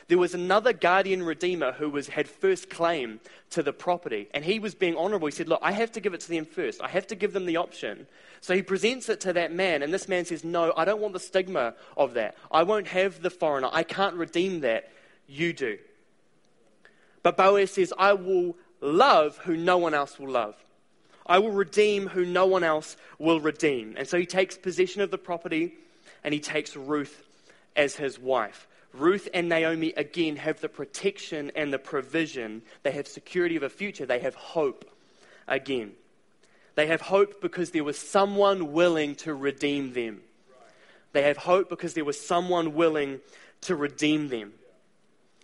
There 0.08 0.18
was 0.18 0.34
another 0.34 0.74
guardian 0.74 1.22
redeemer 1.22 1.72
who 1.72 1.88
was, 1.88 2.08
had 2.08 2.28
first 2.28 2.68
claim 2.68 3.20
to 3.50 3.62
the 3.62 3.72
property, 3.72 4.28
and 4.34 4.44
he 4.44 4.58
was 4.58 4.74
being 4.74 4.96
honorable. 4.96 5.28
He 5.28 5.32
said, 5.32 5.48
Look, 5.48 5.60
I 5.62 5.72
have 5.72 5.92
to 5.92 6.00
give 6.00 6.12
it 6.12 6.20
to 6.20 6.28
them 6.28 6.44
first. 6.44 6.82
I 6.82 6.88
have 6.88 7.06
to 7.06 7.14
give 7.14 7.32
them 7.32 7.46
the 7.46 7.56
option. 7.56 8.06
So 8.42 8.54
he 8.54 8.62
presents 8.62 9.08
it 9.08 9.20
to 9.22 9.32
that 9.32 9.52
man, 9.52 9.82
and 9.82 9.94
this 9.94 10.06
man 10.06 10.26
says, 10.26 10.44
No, 10.44 10.74
I 10.76 10.84
don't 10.84 11.00
want 11.00 11.14
the 11.14 11.20
stigma 11.20 11.74
of 11.96 12.14
that. 12.14 12.36
I 12.50 12.64
won't 12.64 12.88
have 12.88 13.22
the 13.22 13.30
foreigner. 13.30 13.70
I 13.72 13.82
can't 13.82 14.14
redeem 14.16 14.60
that. 14.60 14.90
You 15.26 15.54
do. 15.54 15.78
But 17.22 17.38
Boaz 17.38 17.70
says, 17.70 17.92
I 17.98 18.12
will 18.12 18.56
love 18.82 19.38
who 19.38 19.56
no 19.56 19.78
one 19.78 19.94
else 19.94 20.18
will 20.18 20.30
love. 20.30 20.54
I 21.26 21.38
will 21.38 21.52
redeem 21.52 22.08
who 22.08 22.26
no 22.26 22.44
one 22.44 22.62
else 22.62 22.98
will 23.18 23.40
redeem. 23.40 23.94
And 23.96 24.06
so 24.06 24.18
he 24.18 24.26
takes 24.26 24.58
possession 24.58 25.00
of 25.00 25.10
the 25.10 25.16
property 25.16 25.74
and 26.22 26.34
he 26.34 26.40
takes 26.40 26.76
Ruth 26.76 27.22
as 27.74 27.96
his 27.96 28.18
wife. 28.18 28.68
Ruth 28.94 29.28
and 29.34 29.48
Naomi 29.48 29.92
again 29.96 30.36
have 30.36 30.60
the 30.60 30.68
protection 30.68 31.50
and 31.56 31.72
the 31.72 31.78
provision. 31.78 32.62
They 32.84 32.92
have 32.92 33.08
security 33.08 33.56
of 33.56 33.62
a 33.64 33.68
future. 33.68 34.06
They 34.06 34.20
have 34.20 34.34
hope 34.36 34.88
again. 35.48 35.92
They 36.76 36.86
have 36.86 37.00
hope 37.00 37.40
because 37.40 37.70
there 37.70 37.84
was 37.84 37.98
someone 37.98 38.72
willing 38.72 39.16
to 39.16 39.34
redeem 39.34 39.92
them. 39.92 40.20
They 41.12 41.22
have 41.22 41.36
hope 41.36 41.68
because 41.68 41.94
there 41.94 42.04
was 42.04 42.20
someone 42.20 42.74
willing 42.74 43.20
to 43.62 43.76
redeem 43.76 44.28
them. 44.28 44.52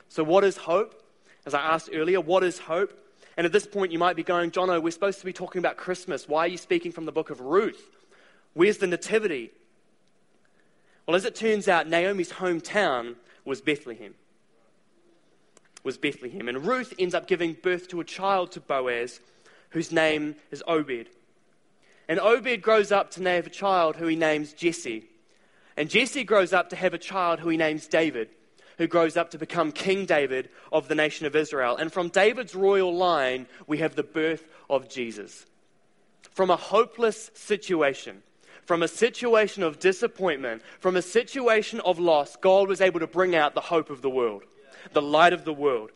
So, 0.08 0.24
what 0.24 0.44
is 0.44 0.56
hope? 0.56 1.02
As 1.46 1.54
I 1.54 1.60
asked 1.60 1.90
earlier, 1.92 2.20
what 2.20 2.42
is 2.42 2.58
hope? 2.58 2.96
And 3.36 3.46
at 3.46 3.52
this 3.52 3.66
point, 3.66 3.92
you 3.92 3.98
might 3.98 4.16
be 4.16 4.22
going, 4.22 4.50
Jono, 4.50 4.82
we're 4.82 4.90
supposed 4.90 5.20
to 5.20 5.24
be 5.24 5.32
talking 5.32 5.60
about 5.60 5.76
Christmas. 5.76 6.28
Why 6.28 6.40
are 6.44 6.48
you 6.48 6.58
speaking 6.58 6.92
from 6.92 7.06
the 7.06 7.12
book 7.12 7.30
of 7.30 7.40
Ruth? 7.40 7.96
Where's 8.54 8.78
the 8.78 8.86
nativity? 8.86 9.52
Well, 11.06 11.16
as 11.16 11.24
it 11.24 11.34
turns 11.34 11.68
out, 11.68 11.88
Naomi's 11.88 12.32
hometown 12.32 13.14
was 13.44 13.60
Bethlehem. 13.60 14.14
Was 15.82 15.98
Bethlehem. 15.98 16.48
And 16.48 16.66
Ruth 16.66 16.94
ends 16.98 17.14
up 17.14 17.26
giving 17.26 17.54
birth 17.54 17.88
to 17.88 18.00
a 18.00 18.04
child 18.04 18.52
to 18.52 18.60
Boaz 18.60 19.20
whose 19.70 19.90
name 19.92 20.36
is 20.50 20.62
Obed. 20.66 21.08
And 22.08 22.18
Obed 22.18 22.60
grows 22.60 22.90
up 22.92 23.10
to 23.12 23.22
have 23.22 23.46
a 23.46 23.50
child 23.50 23.96
who 23.96 24.06
he 24.06 24.16
names 24.16 24.52
Jesse. 24.52 25.04
And 25.76 25.88
Jesse 25.88 26.24
grows 26.24 26.52
up 26.52 26.70
to 26.70 26.76
have 26.76 26.92
a 26.92 26.98
child 26.98 27.40
who 27.40 27.48
he 27.48 27.56
names 27.56 27.86
David, 27.86 28.28
who 28.78 28.86
grows 28.86 29.16
up 29.16 29.30
to 29.30 29.38
become 29.38 29.72
King 29.72 30.06
David 30.06 30.48
of 30.72 30.88
the 30.88 30.94
nation 30.94 31.26
of 31.26 31.36
Israel. 31.36 31.76
And 31.76 31.92
from 31.92 32.08
David's 32.08 32.54
royal 32.54 32.94
line, 32.94 33.46
we 33.66 33.78
have 33.78 33.94
the 33.94 34.02
birth 34.02 34.44
of 34.68 34.88
Jesus. 34.88 35.46
From 36.32 36.50
a 36.50 36.56
hopeless 36.56 37.30
situation, 37.34 38.22
from 38.64 38.82
a 38.82 38.88
situation 38.88 39.62
of 39.62 39.78
disappointment, 39.78 40.62
from 40.78 40.96
a 40.96 41.02
situation 41.02 41.80
of 41.80 41.98
loss, 41.98 42.36
God 42.36 42.68
was 42.68 42.80
able 42.80 43.00
to 43.00 43.06
bring 43.06 43.34
out 43.34 43.54
the 43.54 43.60
hope 43.60 43.90
of 43.90 44.02
the 44.02 44.10
world, 44.10 44.42
the 44.92 45.02
light 45.02 45.32
of 45.32 45.44
the 45.44 45.52
world. 45.52 45.90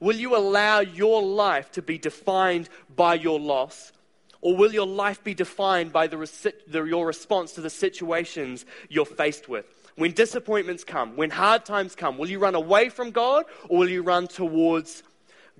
Will 0.00 0.16
you 0.16 0.36
allow 0.36 0.80
your 0.80 1.22
life 1.22 1.70
to 1.72 1.82
be 1.82 1.98
defined 1.98 2.68
by 2.94 3.14
your 3.14 3.38
loss? 3.38 3.92
Or 4.40 4.56
will 4.56 4.72
your 4.72 4.86
life 4.86 5.22
be 5.22 5.34
defined 5.34 5.92
by 5.92 6.06
the, 6.06 6.52
the, 6.66 6.84
your 6.84 7.06
response 7.06 7.52
to 7.52 7.60
the 7.60 7.68
situations 7.68 8.64
you're 8.88 9.04
faced 9.04 9.48
with? 9.48 9.66
When 9.96 10.12
disappointments 10.12 10.84
come, 10.84 11.16
when 11.16 11.28
hard 11.28 11.66
times 11.66 11.94
come, 11.94 12.16
will 12.16 12.30
you 12.30 12.38
run 12.38 12.54
away 12.54 12.88
from 12.88 13.10
God 13.10 13.44
or 13.68 13.78
will 13.78 13.90
you 13.90 14.02
run 14.02 14.28
towards 14.28 15.02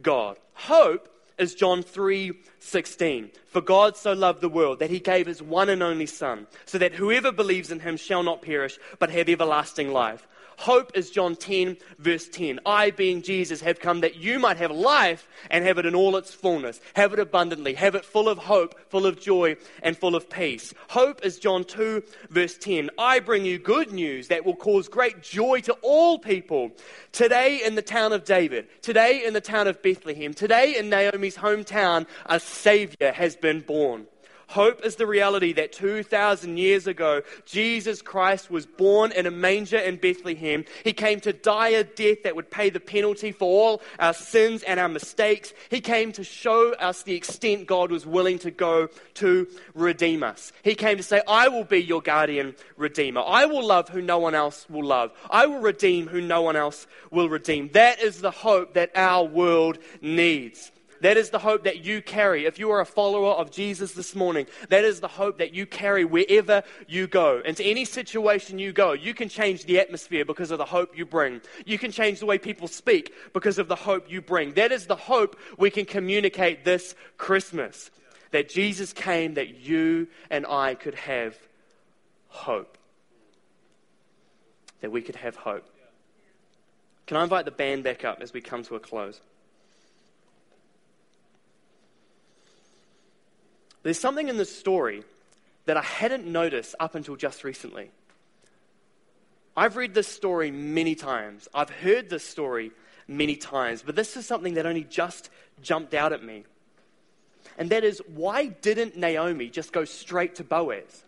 God? 0.01 0.38
Hope 0.55 1.09
is 1.40 1.55
John 1.55 1.83
3:16. 1.83 3.31
For 3.46 3.61
God 3.61 3.96
so 3.96 4.12
loved 4.12 4.42
the 4.42 4.48
world 4.48 4.79
that 4.79 4.90
he 4.90 5.00
gave 5.00 5.26
his 5.26 5.42
one 5.42 5.68
and 5.68 5.83
only 5.83 6.07
son, 6.07 6.46
so 6.66 6.79
that 6.79 6.94
whoever 6.94 7.33
believes 7.33 7.70
in 7.70 7.81
him 7.81 7.96
shall 7.96 8.22
not 8.22 8.42
perish 8.42 8.79
but 8.98 9.11
have 9.11 9.29
everlasting 9.29 9.92
life. 9.92 10.29
Hope 10.61 10.90
is 10.94 11.09
John 11.09 11.37
10, 11.37 11.79
verse 11.99 12.29
10. 12.29 12.61
I, 12.66 12.90
being 12.90 13.23
Jesus, 13.23 13.62
have 13.62 13.81
come 13.81 14.01
that 14.01 14.16
you 14.16 14.38
might 14.38 14.59
have 14.59 14.70
life 14.70 15.27
and 15.51 15.64
have 15.64 15.79
it 15.79 15.87
in 15.87 15.94
all 15.94 16.16
its 16.16 16.35
fullness. 16.35 16.83
Have 16.92 17.14
it 17.14 17.18
abundantly. 17.18 17.73
Have 17.73 17.94
it 17.94 18.05
full 18.05 18.29
of 18.29 18.37
hope, 18.37 18.79
full 18.90 19.07
of 19.07 19.18
joy, 19.18 19.57
and 19.83 19.96
full 19.96 20.14
of 20.14 20.29
peace. 20.29 20.75
Hope 20.90 21.25
is 21.25 21.38
John 21.38 21.64
2, 21.64 22.03
verse 22.29 22.59
10. 22.59 22.90
I 22.99 23.20
bring 23.20 23.46
you 23.46 23.59
good 23.59 23.90
news 23.90 24.29
that 24.29 24.44
will 24.44 24.55
cause 24.55 24.87
great 24.87 25.23
joy 25.23 25.61
to 25.62 25.73
all 25.81 26.18
people. 26.18 26.73
Today 27.11 27.62
in 27.64 27.75
the 27.75 27.81
town 27.81 28.12
of 28.12 28.27
David, 28.27 28.68
today 28.83 29.25
in 29.25 29.33
the 29.33 29.40
town 29.40 29.66
of 29.66 29.81
Bethlehem, 29.81 30.35
today 30.35 30.77
in 30.77 30.90
Naomi's 30.90 31.38
hometown, 31.38 32.07
a 32.27 32.38
Savior 32.38 33.12
has 33.12 33.35
been 33.35 33.61
born. 33.61 34.07
Hope 34.50 34.84
is 34.84 34.96
the 34.96 35.06
reality 35.06 35.52
that 35.52 35.70
2,000 35.72 36.56
years 36.56 36.88
ago, 36.88 37.22
Jesus 37.44 38.02
Christ 38.02 38.50
was 38.50 38.66
born 38.66 39.12
in 39.12 39.24
a 39.26 39.30
manger 39.30 39.78
in 39.78 39.94
Bethlehem. 39.94 40.64
He 40.82 40.92
came 40.92 41.20
to 41.20 41.32
die 41.32 41.68
a 41.68 41.84
death 41.84 42.24
that 42.24 42.34
would 42.34 42.50
pay 42.50 42.68
the 42.68 42.80
penalty 42.80 43.30
for 43.30 43.44
all 43.44 43.82
our 44.00 44.12
sins 44.12 44.64
and 44.64 44.80
our 44.80 44.88
mistakes. 44.88 45.52
He 45.70 45.80
came 45.80 46.10
to 46.12 46.24
show 46.24 46.72
us 46.74 47.04
the 47.04 47.14
extent 47.14 47.68
God 47.68 47.92
was 47.92 48.04
willing 48.04 48.40
to 48.40 48.50
go 48.50 48.88
to 49.14 49.46
redeem 49.74 50.24
us. 50.24 50.52
He 50.64 50.74
came 50.74 50.96
to 50.96 51.04
say, 51.04 51.22
I 51.28 51.46
will 51.46 51.62
be 51.62 51.80
your 51.80 52.02
guardian 52.02 52.56
redeemer. 52.76 53.22
I 53.24 53.46
will 53.46 53.64
love 53.64 53.88
who 53.88 54.02
no 54.02 54.18
one 54.18 54.34
else 54.34 54.68
will 54.68 54.84
love. 54.84 55.12
I 55.30 55.46
will 55.46 55.60
redeem 55.60 56.08
who 56.08 56.20
no 56.20 56.42
one 56.42 56.56
else 56.56 56.88
will 57.12 57.28
redeem. 57.28 57.70
That 57.74 58.00
is 58.00 58.20
the 58.20 58.32
hope 58.32 58.74
that 58.74 58.90
our 58.96 59.24
world 59.24 59.78
needs. 60.00 60.72
That 61.00 61.16
is 61.16 61.30
the 61.30 61.38
hope 61.38 61.64
that 61.64 61.84
you 61.84 62.02
carry. 62.02 62.44
If 62.44 62.58
you 62.58 62.70
are 62.70 62.80
a 62.80 62.86
follower 62.86 63.32
of 63.32 63.50
Jesus 63.50 63.92
this 63.92 64.14
morning, 64.14 64.46
that 64.68 64.84
is 64.84 65.00
the 65.00 65.08
hope 65.08 65.38
that 65.38 65.54
you 65.54 65.64
carry 65.64 66.04
wherever 66.04 66.62
you 66.86 67.06
go. 67.06 67.40
Into 67.44 67.64
any 67.64 67.84
situation 67.84 68.58
you 68.58 68.72
go, 68.72 68.92
you 68.92 69.14
can 69.14 69.28
change 69.28 69.64
the 69.64 69.80
atmosphere 69.80 70.24
because 70.24 70.50
of 70.50 70.58
the 70.58 70.64
hope 70.64 70.96
you 70.96 71.06
bring. 71.06 71.40
You 71.64 71.78
can 71.78 71.90
change 71.90 72.20
the 72.20 72.26
way 72.26 72.38
people 72.38 72.68
speak 72.68 73.14
because 73.32 73.58
of 73.58 73.68
the 73.68 73.76
hope 73.76 74.10
you 74.10 74.20
bring. 74.20 74.52
That 74.54 74.72
is 74.72 74.86
the 74.86 74.96
hope 74.96 75.38
we 75.56 75.70
can 75.70 75.86
communicate 75.86 76.64
this 76.64 76.94
Christmas. 77.16 77.90
That 78.32 78.48
Jesus 78.48 78.92
came 78.92 79.34
that 79.34 79.60
you 79.60 80.08
and 80.28 80.46
I 80.46 80.74
could 80.74 80.94
have 80.94 81.36
hope. 82.28 82.76
That 84.82 84.92
we 84.92 85.00
could 85.00 85.16
have 85.16 85.36
hope. 85.36 85.64
Can 87.06 87.16
I 87.16 87.22
invite 87.22 87.44
the 87.44 87.50
band 87.50 87.84
back 87.84 88.04
up 88.04 88.20
as 88.20 88.32
we 88.32 88.40
come 88.40 88.62
to 88.64 88.76
a 88.76 88.80
close? 88.80 89.20
There's 93.83 93.99
something 93.99 94.29
in 94.29 94.37
this 94.37 94.55
story 94.55 95.03
that 95.66 95.77
I 95.77 95.83
hadn't 95.83 96.27
noticed 96.27 96.75
up 96.81 96.95
until 96.95 97.16
just 97.16 97.45
recently. 97.45 97.90
I've 99.57 99.77
read 99.77 99.95
this 99.95 100.09
story 100.09 100.51
many 100.51 100.95
times, 100.95 101.49
I've 101.53 101.71
heard 101.71 102.09
this 102.09 102.25
story 102.25 102.73
many 103.09 103.37
times, 103.37 103.83
but 103.83 103.97
this 103.97 104.16
is 104.16 104.27
something 104.27 104.55
that 104.55 104.66
only 104.66 104.85
just 104.85 105.31
jumped 105.61 105.95
out 105.95 106.12
at 106.12 106.23
me. 106.23 106.45
And 107.59 107.71
that 107.71 107.85
is, 107.85 108.01
why 108.14 108.47
didn't 108.47 108.97
Naomi 108.97 109.49
just 109.49 109.73
go 109.73 109.85
straight 109.85 110.37
to 110.37 110.45
Boaz? 110.45 111.05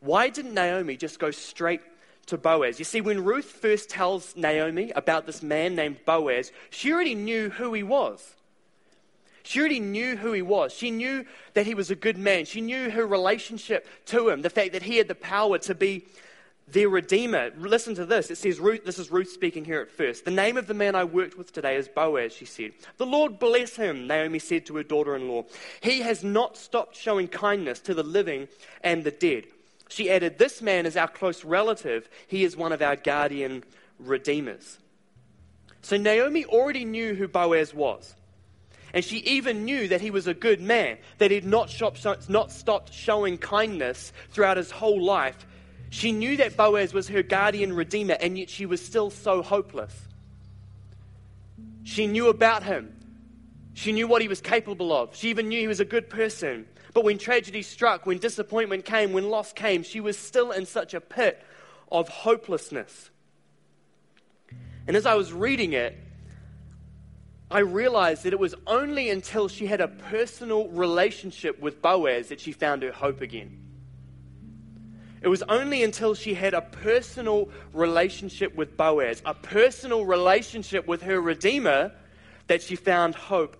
Why 0.00 0.28
didn't 0.28 0.54
Naomi 0.54 0.96
just 0.96 1.18
go 1.18 1.30
straight 1.30 1.80
to 2.26 2.38
Boaz? 2.38 2.78
You 2.78 2.84
see, 2.84 3.00
when 3.00 3.24
Ruth 3.24 3.46
first 3.46 3.88
tells 3.88 4.36
Naomi 4.36 4.92
about 4.94 5.26
this 5.26 5.42
man 5.42 5.74
named 5.74 6.04
Boaz, 6.04 6.52
she 6.70 6.92
already 6.92 7.14
knew 7.14 7.50
who 7.50 7.72
he 7.72 7.82
was. 7.82 8.34
She 9.48 9.60
already 9.60 9.80
knew 9.80 10.14
who 10.14 10.32
he 10.32 10.42
was. 10.42 10.74
She 10.74 10.90
knew 10.90 11.24
that 11.54 11.64
he 11.64 11.74
was 11.74 11.90
a 11.90 11.94
good 11.94 12.18
man. 12.18 12.44
She 12.44 12.60
knew 12.60 12.90
her 12.90 13.06
relationship 13.06 13.88
to 14.08 14.28
him, 14.28 14.42
the 14.42 14.50
fact 14.50 14.72
that 14.72 14.82
he 14.82 14.98
had 14.98 15.08
the 15.08 15.14
power 15.14 15.56
to 15.60 15.74
be 15.74 16.04
their 16.70 16.90
redeemer. 16.90 17.50
Listen 17.56 17.94
to 17.94 18.04
this. 18.04 18.30
It 18.30 18.36
says, 18.36 18.60
Ruth, 18.60 18.84
this 18.84 18.98
is 18.98 19.10
Ruth 19.10 19.30
speaking 19.30 19.64
here 19.64 19.80
at 19.80 19.90
first. 19.90 20.26
The 20.26 20.30
name 20.30 20.58
of 20.58 20.66
the 20.66 20.74
man 20.74 20.94
I 20.94 21.04
worked 21.04 21.38
with 21.38 21.50
today 21.50 21.76
is 21.76 21.88
Boaz, 21.88 22.34
she 22.34 22.44
said. 22.44 22.72
The 22.98 23.06
Lord 23.06 23.38
bless 23.38 23.74
him, 23.74 24.06
Naomi 24.06 24.38
said 24.38 24.66
to 24.66 24.76
her 24.76 24.82
daughter 24.82 25.16
in 25.16 25.28
law. 25.28 25.46
He 25.80 26.02
has 26.02 26.22
not 26.22 26.58
stopped 26.58 26.94
showing 26.94 27.26
kindness 27.26 27.80
to 27.80 27.94
the 27.94 28.02
living 28.02 28.48
and 28.84 29.02
the 29.02 29.12
dead. 29.12 29.44
She 29.88 30.10
added, 30.10 30.36
This 30.36 30.60
man 30.60 30.84
is 30.84 30.94
our 30.94 31.08
close 31.08 31.42
relative. 31.42 32.10
He 32.26 32.44
is 32.44 32.54
one 32.54 32.72
of 32.72 32.82
our 32.82 32.96
guardian 32.96 33.64
redeemers. 33.98 34.76
So 35.80 35.96
Naomi 35.96 36.44
already 36.44 36.84
knew 36.84 37.14
who 37.14 37.28
Boaz 37.28 37.72
was. 37.72 38.14
And 38.94 39.04
she 39.04 39.18
even 39.18 39.64
knew 39.64 39.88
that 39.88 40.00
he 40.00 40.10
was 40.10 40.26
a 40.26 40.34
good 40.34 40.60
man, 40.60 40.98
that 41.18 41.30
he'd 41.30 41.44
not, 41.44 41.74
not 42.28 42.52
stopped 42.52 42.92
showing 42.92 43.38
kindness 43.38 44.12
throughout 44.30 44.56
his 44.56 44.70
whole 44.70 45.02
life. 45.02 45.46
She 45.90 46.12
knew 46.12 46.36
that 46.38 46.56
Boaz 46.56 46.92
was 46.92 47.08
her 47.08 47.22
guardian 47.22 47.72
redeemer, 47.72 48.16
and 48.20 48.38
yet 48.38 48.50
she 48.50 48.66
was 48.66 48.84
still 48.84 49.10
so 49.10 49.42
hopeless. 49.42 49.94
She 51.84 52.06
knew 52.06 52.28
about 52.28 52.62
him. 52.62 52.94
She 53.74 53.92
knew 53.92 54.08
what 54.08 54.22
he 54.22 54.28
was 54.28 54.40
capable 54.40 54.92
of. 54.92 55.14
She 55.14 55.30
even 55.30 55.48
knew 55.48 55.60
he 55.60 55.68
was 55.68 55.80
a 55.80 55.84
good 55.84 56.10
person. 56.10 56.66
But 56.94 57.04
when 57.04 57.16
tragedy 57.18 57.62
struck, 57.62 58.06
when 58.06 58.18
disappointment 58.18 58.84
came, 58.84 59.12
when 59.12 59.30
loss 59.30 59.52
came, 59.52 59.82
she 59.82 60.00
was 60.00 60.18
still 60.18 60.50
in 60.50 60.66
such 60.66 60.94
a 60.94 61.00
pit 61.00 61.42
of 61.92 62.08
hopelessness. 62.08 63.10
And 64.86 64.96
as 64.96 65.06
I 65.06 65.14
was 65.14 65.32
reading 65.32 65.74
it, 65.74 65.96
I 67.50 67.60
realized 67.60 68.24
that 68.24 68.32
it 68.32 68.38
was 68.38 68.54
only 68.66 69.08
until 69.08 69.48
she 69.48 69.66
had 69.66 69.80
a 69.80 69.88
personal 69.88 70.68
relationship 70.68 71.58
with 71.60 71.80
Boaz 71.80 72.28
that 72.28 72.40
she 72.40 72.52
found 72.52 72.82
her 72.82 72.92
hope 72.92 73.22
again. 73.22 73.64
It 75.22 75.28
was 75.28 75.42
only 75.42 75.82
until 75.82 76.14
she 76.14 76.34
had 76.34 76.54
a 76.54 76.60
personal 76.60 77.48
relationship 77.72 78.54
with 78.54 78.76
Boaz, 78.76 79.22
a 79.24 79.34
personal 79.34 80.04
relationship 80.04 80.86
with 80.86 81.02
her 81.02 81.20
Redeemer, 81.20 81.92
that 82.46 82.62
she 82.62 82.76
found 82.76 83.14
hope 83.14 83.56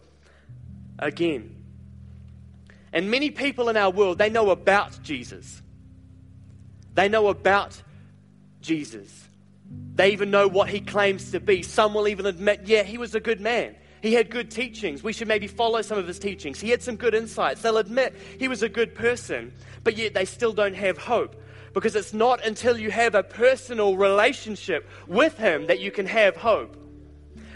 again. 0.99 1.55
And 2.93 3.11
many 3.11 3.31
people 3.31 3.69
in 3.69 3.77
our 3.77 3.91
world, 3.91 4.19
they 4.19 4.31
know 4.31 4.51
about 4.51 5.03
Jesus. 5.03 5.63
They 6.95 7.09
know 7.09 7.29
about 7.29 7.81
Jesus. 8.61 9.28
They 9.95 10.11
even 10.11 10.31
know 10.31 10.47
what 10.47 10.69
he 10.69 10.81
claims 10.81 11.33
to 11.33 11.41
be. 11.41 11.63
Some 11.63 11.95
will 11.95 12.09
even 12.09 12.27
admit, 12.27 12.63
yeah, 12.65 12.85
he 12.85 12.99
was 12.99 13.15
a 13.15 13.21
good 13.21 13.41
man. 13.41 13.75
He 14.01 14.15
had 14.15 14.31
good 14.31 14.51
teachings. 14.51 15.03
We 15.03 15.13
should 15.13 15.29
maybe 15.29 15.49
follow 15.49 15.83
some 15.83 15.99
of 15.99 16.07
his 16.07 16.19
teachings. 16.19 16.61
He 16.61 16.71
had 16.71 16.83
some 16.83 16.97
good 16.97 17.15
insights. 17.15 17.63
They'll 17.63 17.79
admit 17.79 18.15
he 18.39 18.47
was 18.47 18.63
a 18.63 18.69
good 18.69 18.95
person, 18.95 19.53
but 19.83 19.97
yet 19.97 20.15
they 20.15 20.25
still 20.25 20.53
don't 20.53 20.75
have 20.75 20.99
hope. 20.99 21.43
Because 21.75 21.97
it's 21.97 22.15
not 22.15 22.45
until 22.47 22.79
you 22.79 22.91
have 22.91 23.15
a 23.15 23.23
personal 23.23 23.97
relationship 23.97 24.89
with 25.07 25.37
him 25.37 25.67
that 25.67 25.81
you 25.81 25.91
can 25.91 26.07
have 26.07 26.37
hope. 26.37 26.77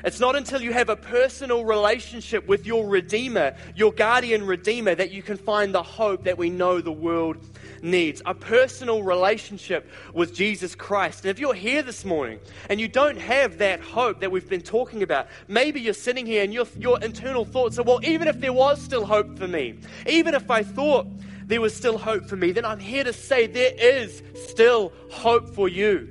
It's 0.04 0.18
not 0.18 0.34
until 0.34 0.60
you 0.60 0.72
have 0.72 0.88
a 0.88 0.96
personal 0.96 1.64
relationship 1.64 2.48
with 2.48 2.66
your 2.66 2.88
Redeemer, 2.88 3.54
your 3.76 3.92
guardian 3.92 4.44
Redeemer, 4.44 4.94
that 4.96 5.12
you 5.12 5.22
can 5.22 5.36
find 5.36 5.72
the 5.72 5.82
hope 5.82 6.24
that 6.24 6.36
we 6.36 6.50
know 6.50 6.80
the 6.80 6.90
world 6.90 7.36
needs. 7.82 8.20
A 8.26 8.34
personal 8.34 9.02
relationship 9.04 9.88
with 10.12 10.34
Jesus 10.34 10.74
Christ. 10.74 11.24
And 11.24 11.30
if 11.30 11.38
you're 11.38 11.54
here 11.54 11.82
this 11.82 12.04
morning 12.04 12.40
and 12.68 12.80
you 12.80 12.88
don't 12.88 13.18
have 13.18 13.58
that 13.58 13.80
hope 13.80 14.20
that 14.20 14.30
we've 14.32 14.48
been 14.48 14.60
talking 14.60 15.04
about, 15.04 15.28
maybe 15.46 15.80
you're 15.80 15.94
sitting 15.94 16.26
here 16.26 16.42
and 16.42 16.52
your, 16.52 16.66
your 16.76 17.00
internal 17.00 17.44
thoughts 17.44 17.78
are, 17.78 17.84
well, 17.84 18.00
even 18.02 18.26
if 18.26 18.40
there 18.40 18.52
was 18.52 18.82
still 18.82 19.04
hope 19.04 19.38
for 19.38 19.46
me, 19.46 19.78
even 20.06 20.34
if 20.34 20.50
I 20.50 20.64
thought 20.64 21.06
there 21.46 21.60
was 21.60 21.76
still 21.76 21.98
hope 21.98 22.26
for 22.26 22.36
me, 22.36 22.50
then 22.50 22.64
I'm 22.64 22.80
here 22.80 23.04
to 23.04 23.12
say 23.12 23.46
there 23.46 23.74
is 23.76 24.22
still 24.48 24.92
hope 25.10 25.48
for 25.54 25.68
you. 25.68 26.08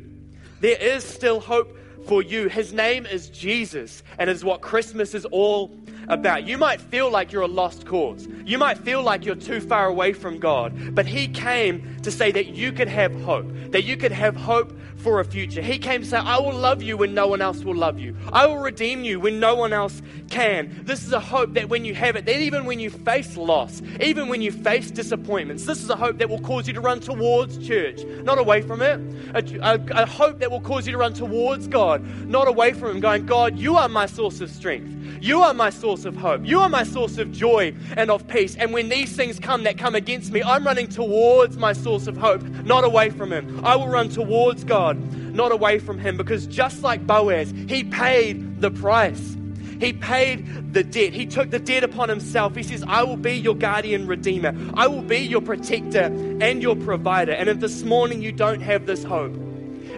There 0.61 0.77
is 0.77 1.03
still 1.03 1.39
hope 1.39 1.77
for 2.11 2.21
you. 2.21 2.49
His 2.49 2.73
name 2.73 3.05
is 3.05 3.29
Jesus, 3.29 4.03
and 4.19 4.29
is 4.29 4.43
what 4.43 4.59
Christmas 4.59 5.15
is 5.15 5.23
all 5.23 5.71
about. 6.11 6.45
You 6.45 6.57
might 6.57 6.79
feel 6.79 7.09
like 7.09 7.31
you're 7.31 7.41
a 7.41 7.47
lost 7.47 7.85
cause. 7.85 8.27
You 8.45 8.57
might 8.57 8.77
feel 8.77 9.01
like 9.01 9.25
you're 9.25 9.35
too 9.35 9.61
far 9.61 9.87
away 9.87 10.13
from 10.13 10.37
God, 10.39 10.93
but 10.93 11.07
He 11.07 11.27
came 11.27 11.99
to 12.03 12.11
say 12.11 12.31
that 12.31 12.47
you 12.47 12.71
could 12.71 12.89
have 12.89 13.19
hope, 13.21 13.47
that 13.71 13.83
you 13.83 13.97
could 13.97 14.11
have 14.11 14.35
hope 14.35 14.77
for 14.97 15.19
a 15.19 15.25
future. 15.25 15.61
He 15.61 15.79
came 15.79 16.01
to 16.01 16.07
say, 16.07 16.17
I 16.17 16.39
will 16.39 16.53
love 16.53 16.81
you 16.83 16.95
when 16.97 17.13
no 17.13 17.27
one 17.27 17.41
else 17.41 17.63
will 17.63 17.75
love 17.75 17.97
you. 17.99 18.15
I 18.31 18.45
will 18.45 18.57
redeem 18.57 19.03
you 19.03 19.19
when 19.19 19.39
no 19.39 19.55
one 19.55 19.73
else 19.73 20.01
can. 20.29 20.81
This 20.83 21.03
is 21.03 21.11
a 21.11 21.19
hope 21.19 21.53
that 21.53 21.69
when 21.69 21.85
you 21.85 21.95
have 21.95 22.15
it, 22.15 22.25
that 22.25 22.39
even 22.39 22.65
when 22.65 22.79
you 22.79 22.89
face 22.89 23.35
loss, 23.35 23.81
even 23.99 24.27
when 24.27 24.41
you 24.41 24.51
face 24.51 24.91
disappointments, 24.91 25.65
this 25.65 25.81
is 25.81 25.89
a 25.89 25.95
hope 25.95 26.19
that 26.19 26.29
will 26.29 26.41
cause 26.41 26.67
you 26.67 26.73
to 26.73 26.81
run 26.81 26.99
towards 26.99 27.57
church, 27.65 28.03
not 28.23 28.37
away 28.37 28.61
from 28.61 28.81
it. 28.81 28.99
A, 29.33 29.43
a, 29.61 30.03
a 30.03 30.05
hope 30.05 30.39
that 30.39 30.51
will 30.51 30.61
cause 30.61 30.85
you 30.85 30.91
to 30.91 30.97
run 30.97 31.13
towards 31.13 31.67
God, 31.67 32.03
not 32.27 32.47
away 32.47 32.73
from 32.73 32.91
Him, 32.91 32.99
going, 32.99 33.25
God, 33.25 33.57
you 33.57 33.77
are 33.77 33.89
my 33.89 34.05
source 34.05 34.39
of 34.41 34.51
strength. 34.51 35.00
You 35.19 35.41
are 35.41 35.53
my 35.53 35.69
source 35.69 36.05
of 36.05 36.15
hope. 36.15 36.45
You 36.45 36.59
are 36.59 36.69
my 36.69 36.83
source 36.83 37.17
of 37.17 37.31
joy 37.31 37.73
and 37.97 38.09
of 38.09 38.27
peace. 38.27 38.55
And 38.55 38.73
when 38.73 38.89
these 38.89 39.15
things 39.15 39.39
come 39.39 39.63
that 39.63 39.77
come 39.77 39.95
against 39.95 40.31
me, 40.31 40.41
I'm 40.41 40.65
running 40.65 40.87
towards 40.87 41.57
my 41.57 41.73
source 41.73 42.07
of 42.07 42.17
hope, 42.17 42.41
not 42.43 42.83
away 42.83 43.09
from 43.09 43.31
Him. 43.31 43.63
I 43.65 43.75
will 43.75 43.87
run 43.87 44.09
towards 44.09 44.63
God, 44.63 44.97
not 45.33 45.51
away 45.51 45.79
from 45.79 45.99
Him, 45.99 46.17
because 46.17 46.47
just 46.47 46.83
like 46.83 47.05
Boaz, 47.05 47.53
He 47.67 47.83
paid 47.83 48.61
the 48.61 48.71
price. 48.71 49.37
He 49.81 49.93
paid 49.93 50.73
the 50.73 50.83
debt. 50.83 51.11
He 51.11 51.25
took 51.25 51.49
the 51.49 51.57
debt 51.57 51.83
upon 51.83 52.07
himself. 52.07 52.55
He 52.55 52.61
says, 52.61 52.83
I 52.87 53.01
will 53.01 53.17
be 53.17 53.33
your 53.33 53.55
guardian 53.55 54.05
redeemer. 54.05 54.55
I 54.75 54.85
will 54.87 55.01
be 55.01 55.17
your 55.17 55.41
protector 55.41 56.05
and 56.39 56.61
your 56.61 56.75
provider. 56.75 57.31
And 57.31 57.49
if 57.49 57.59
this 57.59 57.81
morning 57.81 58.21
you 58.21 58.31
don't 58.31 58.61
have 58.61 58.85
this 58.85 59.03
hope, 59.03 59.33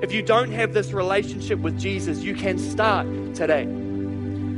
if 0.02 0.14
you 0.14 0.22
don't 0.22 0.52
have 0.52 0.74
this 0.74 0.94
relationship 0.94 1.60
with 1.60 1.78
Jesus, 1.78 2.20
you 2.20 2.34
can 2.34 2.58
start 2.58 3.06
today. 3.36 3.83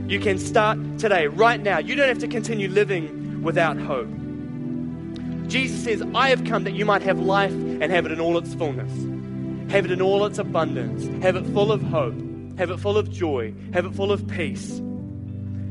You 0.08 0.20
can 0.20 0.38
start 0.38 0.78
today, 1.00 1.28
right 1.28 1.60
now. 1.60 1.80
You 1.80 1.96
don't 1.96 2.08
have 2.08 2.20
to 2.20 2.28
continue 2.28 2.70
living 2.70 3.42
without 3.42 3.78
hope. 3.78 4.08
Jesus 5.48 5.84
says, 5.84 6.04
I 6.14 6.30
have 6.30 6.44
come 6.44 6.64
that 6.64 6.74
you 6.74 6.86
might 6.86 7.02
have 7.02 7.20
life 7.20 7.52
and 7.52 7.84
have 7.92 8.06
it 8.06 8.12
in 8.12 8.20
all 8.20 8.38
its 8.38 8.54
fullness. 8.54 8.92
Have 9.72 9.86
it 9.86 9.92
in 9.92 10.02
all 10.02 10.26
its 10.26 10.38
abundance. 10.38 11.06
Have 11.24 11.36
it 11.36 11.46
full 11.48 11.72
of 11.72 11.82
hope. 11.82 12.16
Have 12.58 12.70
it 12.70 12.78
full 12.78 12.98
of 12.98 13.10
joy. 13.10 13.54
Have 13.74 13.86
it 13.86 13.96
full 13.96 14.12
of 14.12 14.28
peace. 14.28 14.80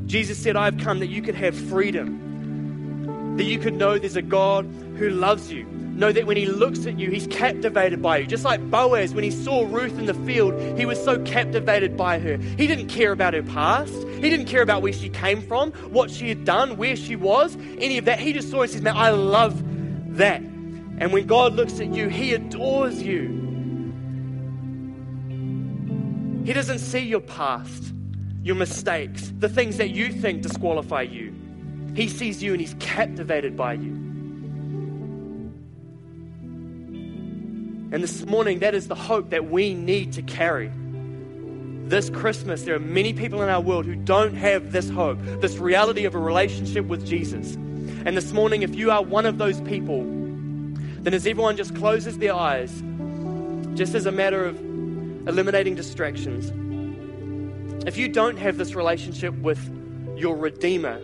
Jesus 0.07 0.37
said, 0.37 0.57
I 0.57 0.65
have 0.65 0.79
come 0.79 0.99
that 0.99 1.09
you 1.09 1.23
could 1.23 1.37
have 1.37 1.57
freedom. 1.57 3.37
That 3.37 3.45
you 3.45 3.59
could 3.59 3.75
know 3.75 3.99
there's 3.99 4.17
a 4.17 4.23
God 4.23 4.65
who 4.97 5.11
loves 5.11 5.53
you 5.53 5.65
know 5.97 6.13
that 6.13 6.27
when 6.27 6.37
he 6.37 6.47
looks 6.47 6.87
at 6.87 6.99
you, 6.99 7.11
he's 7.11 7.27
captivated 7.29 8.03
by 8.03 8.19
you. 8.19 8.27
Just 8.27 8.45
like 8.45 8.61
Boaz, 8.71 9.15
when 9.15 9.25
he 9.25 9.31
saw 9.31 9.67
Ruth 9.67 9.99
in 9.99 10.07
the 10.07 10.15
field, 10.15 10.79
he 10.79 10.87
was 10.87 11.03
so 11.03 11.19
captivated 11.21 11.97
by 11.97 12.19
her. 12.19 12.37
He 12.37 12.67
didn't 12.67 12.89
care 12.89 13.13
about 13.13 13.35
her 13.35 13.43
past, 13.43 13.93
he 13.93 14.31
didn't 14.31 14.47
care 14.47 14.63
about 14.63 14.83
where 14.83 14.93
she 14.93 15.09
came 15.09 15.43
from, 15.43 15.73
what 15.91 16.11
she 16.11 16.29
had 16.29 16.45
done, 16.45 16.77
where 16.77 16.97
she 16.97 17.17
was, 17.17 17.57
any 17.79 17.99
of 17.99 18.05
that. 18.07 18.19
He 18.19 18.33
just 18.33 18.51
saw 18.51 18.63
and 18.63 18.71
says, 18.71 18.83
Man, 18.83 18.97
I 18.97 19.11
love 19.11 19.63
that. 20.17 20.41
And 20.41 21.13
when 21.13 21.27
God 21.27 21.55
looks 21.55 21.81
at 21.81 21.93
you, 21.95 22.09
he 22.09 22.35
adores 22.35 23.03
you. 23.03 23.43
He 26.45 26.53
doesn't 26.53 26.79
see 26.79 27.01
your 27.01 27.21
past, 27.21 27.93
your 28.43 28.55
mistakes, 28.55 29.33
the 29.39 29.49
things 29.49 29.79
that 29.79 29.91
you 29.91 30.13
think 30.13 30.43
disqualify 30.43 31.03
you. 31.03 31.35
He 31.95 32.09
sees 32.09 32.43
you 32.43 32.53
and 32.53 32.61
he's 32.61 32.75
captivated 32.81 33.57
by 33.57 33.75
you. 33.75 34.04
And 37.95 38.03
this 38.03 38.27
morning, 38.27 38.59
that 38.59 38.75
is 38.75 38.89
the 38.89 38.97
hope 38.97 39.31
that 39.31 39.53
we 39.53 39.73
need 39.73 40.15
to 40.15 40.23
carry. 40.23 40.69
This 41.87 42.11
Christmas, 42.11 42.65
there 42.65 42.75
are 42.75 42.81
many 42.81 43.13
people 43.13 43.41
in 43.41 43.49
our 43.49 43.61
world 43.61 43.87
who 43.87 43.95
don't 43.95 44.35
have 44.35 44.73
this 44.73 44.91
hope, 44.91 45.17
this 45.41 45.59
reality 45.59 46.05
of 46.05 46.17
a 46.17 46.19
relationship 46.19 46.87
with 46.87 47.07
Jesus. 47.07 47.55
And 47.55 48.17
this 48.17 48.33
morning, 48.33 48.63
if 48.63 48.75
you 48.75 48.91
are 48.91 49.01
one 49.01 49.27
of 49.27 49.39
those 49.39 49.61
people, 49.61 50.03
then 50.03 51.15
as 51.15 51.25
everyone 51.25 51.57
just 51.57 51.77
closes 51.77 52.19
their 52.19 52.35
eyes, 52.35 52.83
just 53.77 53.95
as 53.95 54.07
a 54.07 54.13
matter 54.13 54.45
of 54.45 54.59
eliminating 55.29 55.77
distractions, 55.77 56.51
if 57.87 57.97
you 57.97 58.09
don't 58.09 58.39
have 58.39 58.59
this 58.59 58.75
relationship 58.75 59.35
with 59.35 59.61
your 60.17 60.37
Redeemer, 60.37 60.99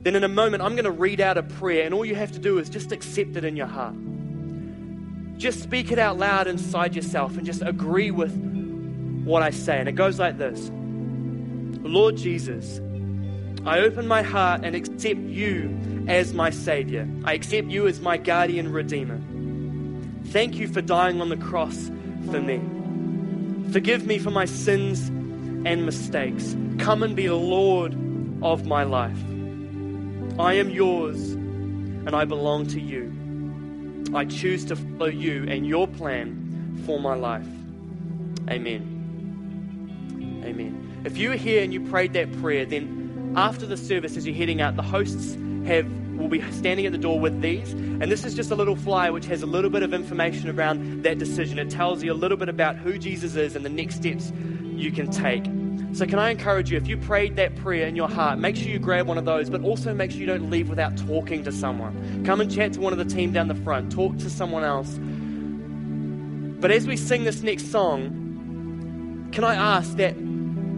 then 0.00 0.16
in 0.16 0.24
a 0.24 0.28
moment 0.28 0.62
I'm 0.62 0.76
going 0.76 0.86
to 0.86 0.90
read 0.90 1.20
out 1.20 1.36
a 1.36 1.42
prayer, 1.42 1.84
and 1.84 1.92
all 1.92 2.06
you 2.06 2.14
have 2.14 2.32
to 2.32 2.38
do 2.38 2.56
is 2.56 2.70
just 2.70 2.90
accept 2.90 3.36
it 3.36 3.44
in 3.44 3.54
your 3.54 3.66
heart. 3.66 3.94
Just 5.42 5.60
speak 5.60 5.90
it 5.90 5.98
out 5.98 6.18
loud 6.18 6.46
inside 6.46 6.94
yourself 6.94 7.36
and 7.36 7.44
just 7.44 7.62
agree 7.62 8.12
with 8.12 8.32
what 9.24 9.42
I 9.42 9.50
say. 9.50 9.80
And 9.80 9.88
it 9.88 9.96
goes 9.96 10.20
like 10.20 10.38
this 10.38 10.70
Lord 11.82 12.16
Jesus, 12.16 12.80
I 13.66 13.80
open 13.80 14.06
my 14.06 14.22
heart 14.22 14.60
and 14.62 14.76
accept 14.76 15.18
you 15.18 16.06
as 16.06 16.32
my 16.32 16.50
Savior. 16.50 17.08
I 17.24 17.32
accept 17.32 17.66
you 17.66 17.88
as 17.88 18.00
my 18.00 18.18
guardian 18.18 18.72
Redeemer. 18.72 19.20
Thank 20.26 20.58
you 20.58 20.68
for 20.68 20.80
dying 20.80 21.20
on 21.20 21.28
the 21.28 21.36
cross 21.36 21.90
for 22.30 22.40
me. 22.40 22.60
Forgive 23.72 24.06
me 24.06 24.20
for 24.20 24.30
my 24.30 24.44
sins 24.44 25.08
and 25.08 25.84
mistakes. 25.84 26.56
Come 26.78 27.02
and 27.02 27.16
be 27.16 27.28
Lord 27.30 27.94
of 28.42 28.64
my 28.64 28.84
life. 28.84 29.18
I 30.38 30.52
am 30.52 30.70
yours 30.70 31.32
and 31.32 32.14
I 32.14 32.26
belong 32.26 32.68
to 32.68 32.80
you. 32.80 33.12
I 34.14 34.24
choose 34.24 34.64
to 34.66 34.76
follow 34.76 35.06
you 35.06 35.46
and 35.48 35.66
your 35.66 35.88
plan 35.88 36.82
for 36.86 37.00
my 37.00 37.14
life. 37.14 37.46
Amen. 38.50 38.92
Amen. 40.44 41.02
If 41.04 41.16
you 41.16 41.32
are 41.32 41.36
here 41.36 41.62
and 41.62 41.72
you 41.72 41.80
prayed 41.88 42.12
that 42.12 42.32
prayer, 42.40 42.64
then 42.64 43.34
after 43.36 43.66
the 43.66 43.76
service, 43.76 44.16
as 44.16 44.26
you're 44.26 44.36
heading 44.36 44.60
out, 44.60 44.76
the 44.76 44.82
hosts 44.82 45.36
have 45.66 45.86
will 46.16 46.28
be 46.28 46.42
standing 46.52 46.86
at 46.86 46.92
the 46.92 46.98
door 46.98 47.18
with 47.18 47.40
these. 47.40 47.72
And 47.72 48.02
this 48.02 48.24
is 48.24 48.34
just 48.34 48.50
a 48.50 48.54
little 48.54 48.76
flyer 48.76 49.12
which 49.12 49.26
has 49.26 49.42
a 49.42 49.46
little 49.46 49.70
bit 49.70 49.82
of 49.82 49.92
information 49.92 50.48
around 50.48 51.02
that 51.02 51.18
decision. 51.18 51.58
It 51.58 51.70
tells 51.70 52.02
you 52.02 52.12
a 52.12 52.14
little 52.14 52.36
bit 52.36 52.48
about 52.48 52.76
who 52.76 52.98
Jesus 52.98 53.34
is 53.34 53.56
and 53.56 53.64
the 53.64 53.70
next 53.70 53.96
steps 53.96 54.32
you 54.62 54.92
can 54.92 55.10
take. 55.10 55.44
So, 55.92 56.06
can 56.06 56.18
I 56.18 56.30
encourage 56.30 56.70
you, 56.70 56.78
if 56.78 56.88
you 56.88 56.96
prayed 56.96 57.36
that 57.36 57.54
prayer 57.56 57.86
in 57.86 57.94
your 57.94 58.08
heart, 58.08 58.38
make 58.38 58.56
sure 58.56 58.68
you 58.68 58.78
grab 58.78 59.06
one 59.06 59.18
of 59.18 59.26
those, 59.26 59.50
but 59.50 59.62
also 59.62 59.92
make 59.92 60.10
sure 60.10 60.20
you 60.20 60.26
don't 60.26 60.48
leave 60.48 60.70
without 60.70 60.96
talking 60.96 61.44
to 61.44 61.52
someone. 61.52 62.24
Come 62.24 62.40
and 62.40 62.50
chat 62.50 62.72
to 62.74 62.80
one 62.80 62.94
of 62.94 62.98
the 62.98 63.04
team 63.04 63.30
down 63.30 63.48
the 63.48 63.54
front, 63.56 63.92
talk 63.92 64.16
to 64.18 64.30
someone 64.30 64.64
else. 64.64 64.98
But 66.60 66.70
as 66.70 66.86
we 66.86 66.96
sing 66.96 67.24
this 67.24 67.42
next 67.42 67.70
song, 67.70 69.28
can 69.32 69.44
I 69.44 69.54
ask 69.54 69.96
that 69.96 70.16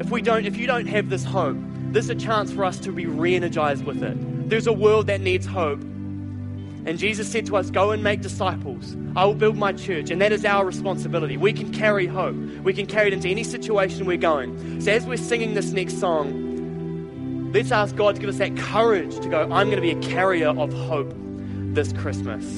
if 0.01 0.11
we 0.11 0.20
don't, 0.20 0.47
if 0.47 0.57
you 0.57 0.66
don't 0.66 0.86
have 0.86 1.11
this 1.11 1.22
hope, 1.22 1.59
there's 1.93 2.11
a 2.11 2.14
chance 2.16 2.51
for 2.51 2.64
us 2.64 2.80
to 2.80 2.91
be 2.91 3.07
re 3.07 3.36
energized 3.36 3.84
with 3.84 4.03
it. 4.03 4.16
There's 4.51 4.66
a 4.66 4.72
world 4.72 5.07
that 5.07 5.20
needs 5.20 5.47
hope, 5.47 5.80
And 6.87 6.99
Jesus 6.99 7.30
said 7.30 7.47
to 7.47 7.57
us, 7.57 7.70
Go 7.70 7.93
and 7.93 8.03
make 8.03 8.20
disciples. 8.20 8.97
I 9.16 9.24
will 9.24 9.35
build 9.35 9.57
my 9.57 9.72
church. 9.72 10.11
And 10.11 10.20
that 10.20 10.32
is 10.32 10.45
our 10.45 10.64
responsibility. 10.64 11.37
We 11.37 11.53
can 11.53 11.72
carry 11.72 12.07
hope. 12.07 12.37
We 12.62 12.74
can 12.74 12.87
carry 12.87 13.09
it 13.09 13.14
into 13.14 13.28
any 13.28 13.45
situation 13.45 14.07
we're 14.07 14.16
going. 14.16 14.80
So 14.80 14.93
as 14.93 15.07
we're 15.07 15.16
singing 15.16 15.55
this 15.55 15.70
next 15.70 15.99
song, 15.99 17.53
let's 17.53 17.72
ask 17.72 17.97
God 17.97 18.16
to 18.16 18.20
give 18.20 18.28
us 18.28 18.39
that 18.39 18.57
courage 18.57 19.14
to 19.20 19.28
go, 19.28 19.43
I'm 19.43 19.70
going 19.70 19.76
to 19.76 19.80
be 19.80 19.93
a 19.93 20.01
carrier 20.01 20.49
of 20.49 20.72
hope 20.72 21.14
this 21.74 21.93
Christmas. 21.93 22.45